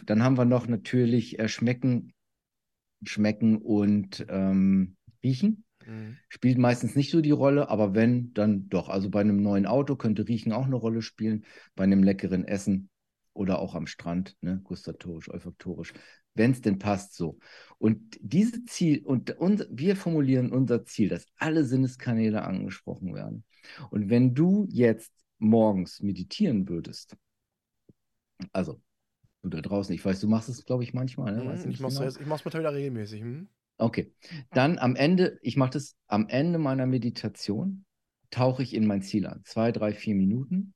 [0.06, 2.14] dann haben wir noch natürlich äh, Schmecken,
[3.04, 5.64] Schmecken und ähm, Riechen.
[5.86, 6.18] Mhm.
[6.30, 8.90] Spielt meistens nicht so die Rolle, aber wenn, dann doch.
[8.90, 11.46] Also bei einem neuen Auto könnte Riechen auch eine Rolle spielen,
[11.76, 12.90] bei einem leckeren Essen
[13.34, 15.94] oder auch am Strand, ne, gustatorisch, olfaktorisch,
[16.36, 17.40] wenn es denn passt so.
[17.78, 23.44] Und diese Ziel, und, und wir formulieren unser Ziel, dass alle Sinneskanäle angesprochen werden.
[23.90, 27.16] Und wenn du jetzt morgens meditieren würdest,
[28.52, 28.82] also
[29.42, 31.36] du da draußen, ich weiß, du machst es, glaube ich, manchmal.
[31.36, 31.64] Ne?
[31.64, 32.36] Hm, ich mache es genau.
[32.44, 33.22] wieder regelmäßig.
[33.22, 33.48] Hm?
[33.78, 34.14] Okay.
[34.52, 37.86] Dann am Ende, ich mache das am Ende meiner Meditation,
[38.30, 39.42] tauche ich in mein Ziel an.
[39.46, 40.74] Zwei, drei, vier Minuten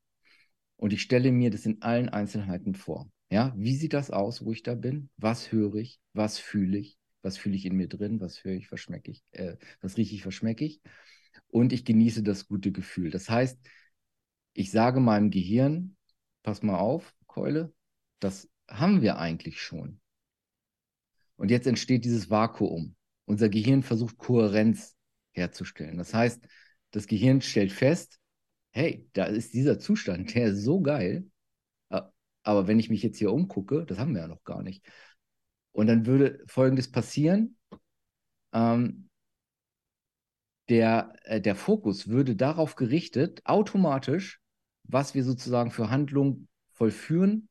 [0.78, 3.10] und ich stelle mir das in allen Einzelheiten vor.
[3.30, 5.09] Ja, wie sieht das aus, wo ich da bin?
[5.17, 5.99] Was höre ich?
[6.13, 6.97] Was fühle ich?
[7.21, 8.19] Was fühle ich in mir drin?
[8.21, 8.71] Was höre ich?
[8.71, 9.23] Was schmecke ich?
[9.32, 10.25] Äh, was rieche ich?
[10.25, 10.82] Was schmecke ich?
[11.47, 13.11] Und ich genieße das gute Gefühl.
[13.11, 13.59] Das heißt,
[14.53, 15.95] ich sage meinem Gehirn,
[16.43, 17.73] pass mal auf, Keule,
[18.19, 19.99] das haben wir eigentlich schon.
[21.36, 22.95] Und jetzt entsteht dieses Vakuum.
[23.25, 24.95] Unser Gehirn versucht Kohärenz
[25.32, 25.97] herzustellen.
[25.97, 26.41] Das heißt,
[26.91, 28.19] das Gehirn stellt fest,
[28.71, 31.30] hey, da ist dieser Zustand, der ist so geil.
[32.50, 34.84] Aber wenn ich mich jetzt hier umgucke, das haben wir ja noch gar nicht.
[35.72, 37.58] Und dann würde Folgendes passieren.
[38.54, 39.08] Ähm,
[40.68, 44.41] der, äh, der Fokus würde darauf gerichtet, automatisch,
[44.84, 47.50] was wir sozusagen für Handlungen vollführen,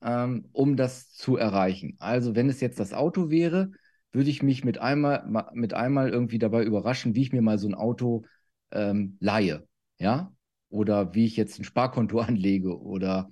[0.00, 1.96] ähm, um das zu erreichen.
[1.98, 3.72] Also wenn es jetzt das Auto wäre,
[4.10, 7.68] würde ich mich mit einmal, mit einmal irgendwie dabei überraschen, wie ich mir mal so
[7.68, 8.24] ein Auto
[8.70, 10.32] ähm, leihe ja,
[10.70, 13.28] oder wie ich jetzt ein Sparkonto anlege oder,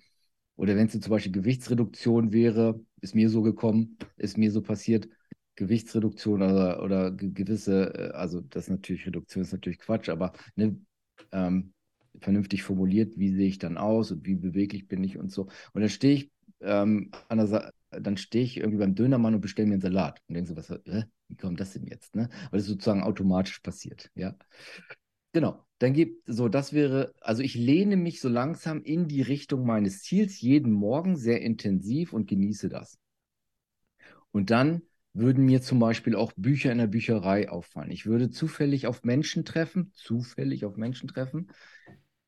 [0.56, 5.08] oder wenn es zum Beispiel Gewichtsreduktion wäre, ist mir so gekommen, ist mir so passiert,
[5.56, 10.78] Gewichtsreduktion oder, oder gewisse, äh, also das ist natürlich, Reduktion ist natürlich Quatsch, aber ne,
[11.32, 11.72] ähm,
[12.20, 15.42] vernünftig formuliert, wie sehe ich dann aus und wie beweglich bin ich und so.
[15.72, 16.30] Und dann stehe ich
[16.60, 20.34] ähm, an der dann stehe ich irgendwie beim Dönermann und bestelle mir einen Salat und
[20.34, 22.14] denke so, was, äh, wie kommt das denn jetzt?
[22.14, 22.28] Ne?
[22.50, 24.34] Weil es sozusagen automatisch passiert, ja.
[25.32, 25.65] Genau.
[25.78, 30.02] Dann gibt so, das wäre, also ich lehne mich so langsam in die Richtung meines
[30.02, 32.98] Ziels jeden Morgen sehr intensiv und genieße das.
[34.32, 37.90] Und dann würden mir zum Beispiel auch Bücher in der Bücherei auffallen.
[37.90, 41.50] Ich würde zufällig auf Menschen treffen, zufällig auf Menschen treffen,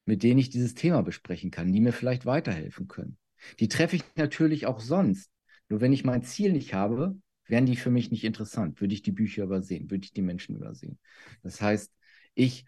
[0.05, 3.19] mit denen ich dieses Thema besprechen kann, die mir vielleicht weiterhelfen können.
[3.61, 5.31] Die treffe ich natürlich auch sonst.
[5.69, 8.81] Nur wenn ich mein Ziel nicht habe, wären die für mich nicht interessant.
[8.81, 10.99] Würde ich die Bücher übersehen, würde ich die Menschen übersehen.
[11.43, 11.93] Das heißt,
[12.35, 12.65] ich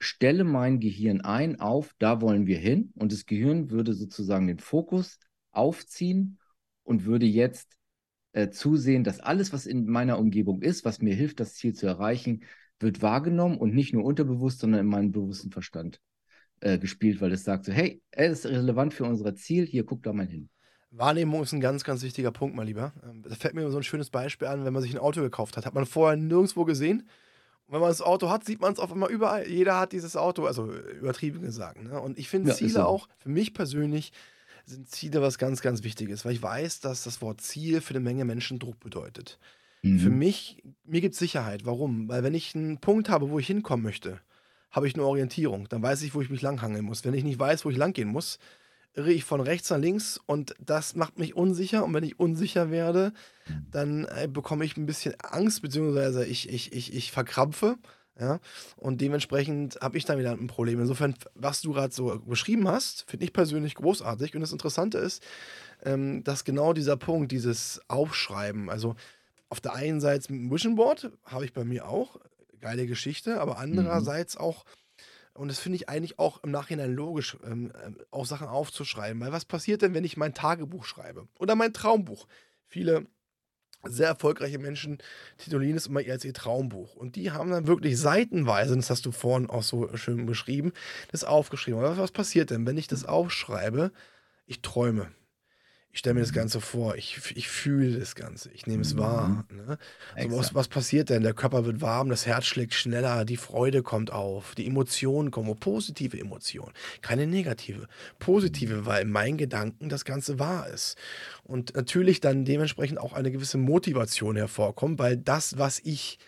[0.00, 4.58] stelle mein Gehirn ein auf, da wollen wir hin und das Gehirn würde sozusagen den
[4.58, 5.18] Fokus
[5.52, 6.38] aufziehen
[6.82, 7.76] und würde jetzt
[8.32, 11.86] äh, zusehen, dass alles, was in meiner Umgebung ist, was mir hilft, das Ziel zu
[11.86, 12.44] erreichen,
[12.78, 16.00] wird wahrgenommen und nicht nur unterbewusst, sondern in meinem bewussten Verstand
[16.60, 20.02] äh, gespielt, weil es sagt so, hey, es ist relevant für unser Ziel, hier guck
[20.02, 20.48] da mal hin.
[20.90, 22.94] Wahrnehmung ist ein ganz, ganz wichtiger Punkt, mein Lieber.
[23.04, 25.58] Ähm, da fällt mir so ein schönes Beispiel an, wenn man sich ein Auto gekauft
[25.58, 25.66] hat.
[25.66, 27.06] Hat man vorher nirgendwo gesehen
[27.70, 29.48] wenn man das Auto hat, sieht man es auf einmal überall.
[29.48, 31.82] Jeder hat dieses Auto, also übertrieben gesagt.
[31.82, 32.00] Ne?
[32.00, 32.82] Und ich finde ja, Ziele so.
[32.82, 34.12] auch, für mich persönlich,
[34.66, 38.00] sind Ziele was ganz, ganz Wichtiges, weil ich weiß, dass das Wort Ziel für eine
[38.00, 39.38] Menge Menschen Druck bedeutet.
[39.82, 39.98] Mhm.
[39.98, 41.64] Für mich, mir gibt es Sicherheit.
[41.64, 42.08] Warum?
[42.08, 44.20] Weil wenn ich einen Punkt habe, wo ich hinkommen möchte,
[44.70, 45.68] habe ich eine Orientierung.
[45.68, 47.04] Dann weiß ich, wo ich mich langhangeln muss.
[47.04, 48.38] Wenn ich nicht weiß, wo ich langgehen muss,
[48.94, 51.84] irre ich von rechts nach links und das macht mich unsicher.
[51.84, 53.12] Und wenn ich unsicher werde,
[53.70, 57.76] dann äh, bekomme ich ein bisschen Angst, beziehungsweise ich, ich, ich, ich verkrampfe.
[58.18, 58.38] Ja,
[58.76, 60.78] und dementsprechend habe ich dann wieder ein Problem.
[60.78, 64.34] Insofern, was du gerade so beschrieben hast, finde ich persönlich großartig.
[64.34, 65.22] Und das Interessante ist,
[65.84, 68.94] ähm, dass genau dieser Punkt, dieses Aufschreiben, also
[69.48, 72.18] auf der einen Seite mit dem Vision Board habe ich bei mir auch,
[72.60, 73.60] geile Geschichte, aber mhm.
[73.60, 74.66] andererseits auch
[75.34, 79.20] Und das finde ich eigentlich auch im Nachhinein logisch, ähm, ähm, auch Sachen aufzuschreiben.
[79.20, 81.28] Weil was passiert denn, wenn ich mein Tagebuch schreibe?
[81.38, 82.26] Oder mein Traumbuch?
[82.66, 83.06] Viele
[83.84, 84.98] sehr erfolgreiche Menschen
[85.38, 86.94] titulieren es immer als ihr Traumbuch.
[86.94, 90.72] Und die haben dann wirklich seitenweise, das hast du vorhin auch so schön beschrieben,
[91.10, 91.80] das aufgeschrieben.
[91.80, 93.92] Aber was passiert denn, wenn ich das aufschreibe?
[94.46, 95.10] Ich träume
[95.92, 96.36] ich stelle mir das mhm.
[96.36, 99.44] Ganze vor, ich, ich fühle das Ganze, ich nehme es wahr.
[99.50, 99.56] Mhm.
[99.56, 99.78] Ne?
[100.22, 101.22] So, was, was passiert denn?
[101.22, 105.58] Der Körper wird warm, das Herz schlägt schneller, die Freude kommt auf, die Emotionen kommen,
[105.58, 106.72] positive Emotionen,
[107.02, 107.88] keine negative,
[108.20, 110.96] positive, weil in meinen Gedanken das Ganze wahr ist.
[111.42, 116.18] Und natürlich dann dementsprechend auch eine gewisse Motivation hervorkommt, weil das, was ich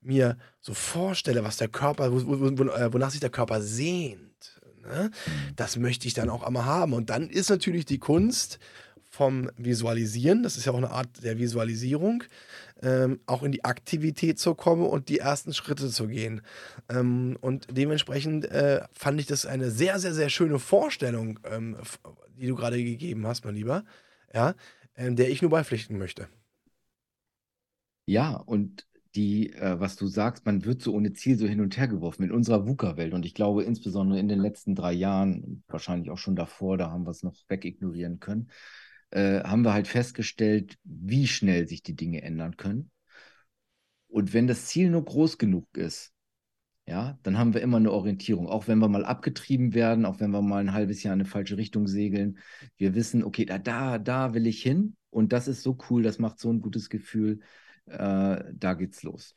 [0.00, 5.10] mir so vorstelle, was der Körper, äh, wonach sich der Körper sehnt, ne?
[5.10, 5.56] Mhm.
[5.56, 6.92] das möchte ich dann auch einmal haben.
[6.92, 8.60] Und dann ist natürlich die Kunst,
[9.18, 12.22] vom Visualisieren, das ist ja auch eine Art der Visualisierung,
[12.82, 16.40] ähm, auch in die Aktivität zu kommen und die ersten Schritte zu gehen.
[16.88, 21.76] Ähm, und dementsprechend äh, fand ich das eine sehr, sehr, sehr schöne Vorstellung, ähm,
[22.36, 23.84] die du gerade gegeben hast, mein Lieber,
[24.32, 24.54] ja,
[24.94, 26.28] ähm, der ich nur beipflichten möchte.
[28.06, 31.76] Ja, und die, äh, was du sagst, man wird so ohne Ziel so hin und
[31.76, 33.14] her geworfen in unserer VUCA-Welt.
[33.14, 37.04] Und ich glaube, insbesondere in den letzten drei Jahren, wahrscheinlich auch schon davor, da haben
[37.04, 38.48] wir es noch wegignorieren können,
[39.10, 42.90] äh, haben wir halt festgestellt, wie schnell sich die Dinge ändern können.
[44.08, 46.12] Und wenn das Ziel nur groß genug ist,
[46.86, 48.48] ja, dann haben wir immer eine Orientierung.
[48.48, 51.28] Auch wenn wir mal abgetrieben werden, auch wenn wir mal ein halbes Jahr in eine
[51.28, 52.38] falsche Richtung segeln.
[52.78, 54.96] Wir wissen, okay, da, da, da will ich hin.
[55.10, 57.40] Und das ist so cool, das macht so ein gutes Gefühl.
[57.86, 59.36] Äh, da geht's los.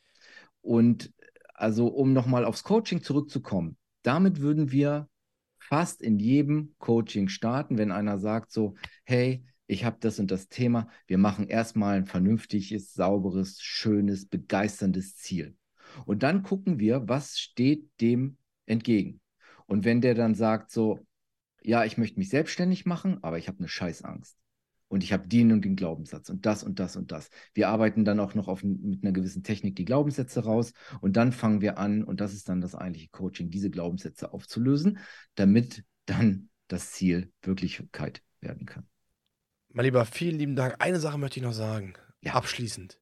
[0.61, 1.11] Und
[1.53, 5.09] also, um nochmal aufs Coaching zurückzukommen, damit würden wir
[5.59, 10.49] fast in jedem Coaching starten, wenn einer sagt so, hey, ich habe das und das
[10.49, 10.89] Thema.
[11.07, 15.55] Wir machen erstmal ein vernünftiges, sauberes, schönes, begeisterndes Ziel.
[16.05, 19.21] Und dann gucken wir, was steht dem entgegen.
[19.67, 20.99] Und wenn der dann sagt so,
[21.63, 24.37] ja, ich möchte mich selbstständig machen, aber ich habe eine Scheißangst.
[24.89, 27.29] Und ich habe den und den Glaubenssatz und das und das und das.
[27.53, 31.31] Wir arbeiten dann auch noch auf, mit einer gewissen Technik die Glaubenssätze raus und dann
[31.31, 34.99] fangen wir an, und das ist dann das eigentliche Coaching, diese Glaubenssätze aufzulösen,
[35.35, 38.85] damit dann das Ziel Wirklichkeit werden kann.
[39.73, 40.75] Mein Lieber, vielen lieben Dank.
[40.79, 41.93] Eine Sache möchte ich noch sagen.
[42.21, 42.33] Ja.
[42.33, 42.99] Abschließend.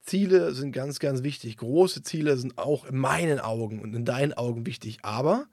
[0.00, 1.58] Ziele sind ganz, ganz wichtig.
[1.58, 4.98] Große Ziele sind auch in meinen Augen und in deinen Augen wichtig.
[5.02, 5.48] Aber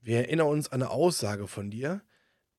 [0.00, 2.02] wir erinnern uns an eine Aussage von dir.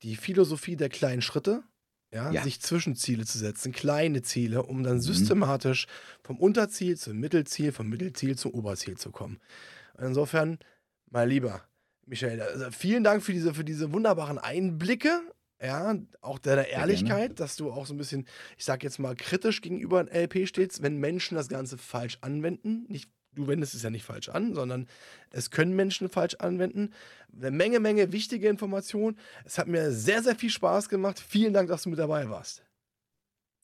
[0.03, 1.63] Die Philosophie der kleinen Schritte,
[2.11, 2.43] ja, ja.
[2.43, 5.01] sich Zwischenziele zu setzen, kleine Ziele, um dann mhm.
[5.01, 5.87] systematisch
[6.23, 9.39] vom Unterziel zum Mittelziel, vom Mittelziel zum Oberziel zu kommen.
[9.97, 10.59] insofern,
[11.09, 11.63] mein Lieber
[12.05, 15.21] Michael, also vielen Dank für diese, für diese wunderbaren Einblicke
[15.61, 18.27] ja, auch deiner Ehrlichkeit, dass du auch so ein bisschen,
[18.57, 22.85] ich sag jetzt mal, kritisch gegenüber ein LP stehst, wenn Menschen das Ganze falsch anwenden.
[22.87, 24.87] Nicht, du wendest es ja nicht falsch an, sondern
[25.31, 26.93] es können Menschen falsch anwenden.
[27.35, 29.17] Eine Menge, Menge wichtige Informationen.
[29.45, 31.19] Es hat mir sehr, sehr viel Spaß gemacht.
[31.19, 32.63] Vielen Dank, dass du mit dabei warst.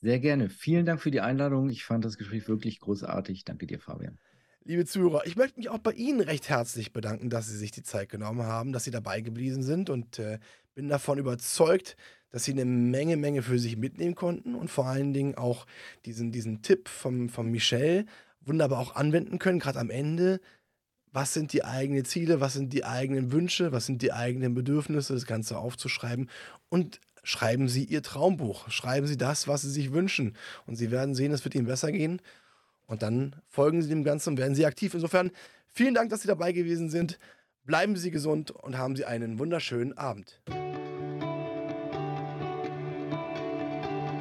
[0.00, 0.50] Sehr gerne.
[0.50, 1.70] Vielen Dank für die Einladung.
[1.70, 3.44] Ich fand das Gespräch wirklich großartig.
[3.44, 4.18] Danke dir, Fabian.
[4.66, 7.82] Liebe Zuhörer, ich möchte mich auch bei Ihnen recht herzlich bedanken, dass Sie sich die
[7.82, 10.38] Zeit genommen haben, dass Sie dabei geblieben sind und äh,
[10.74, 11.96] bin davon überzeugt,
[12.30, 15.66] dass Sie eine Menge, Menge für sich mitnehmen konnten und vor allen Dingen auch
[16.04, 18.06] diesen, diesen Tipp vom, vom Michel
[18.40, 20.40] wunderbar auch anwenden können, gerade am Ende.
[21.12, 25.14] Was sind die eigenen Ziele, was sind die eigenen Wünsche, was sind die eigenen Bedürfnisse,
[25.14, 26.28] das Ganze aufzuschreiben
[26.68, 31.14] und schreiben Sie Ihr Traumbuch, schreiben Sie das, was Sie sich wünschen und Sie werden
[31.14, 32.20] sehen, es wird Ihnen besser gehen
[32.86, 34.92] und dann folgen Sie dem Ganzen und werden Sie aktiv.
[34.92, 35.30] Insofern
[35.68, 37.18] vielen Dank, dass Sie dabei gewesen sind.
[37.66, 40.38] Bleiben Sie gesund und haben Sie einen wunderschönen Abend.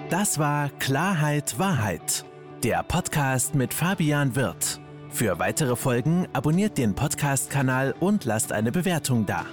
[0.09, 2.23] Das war Klarheit Wahrheit,
[2.63, 4.79] der Podcast mit Fabian Wirth.
[5.09, 9.45] Für weitere Folgen abonniert den Podcast-Kanal und lasst eine Bewertung da.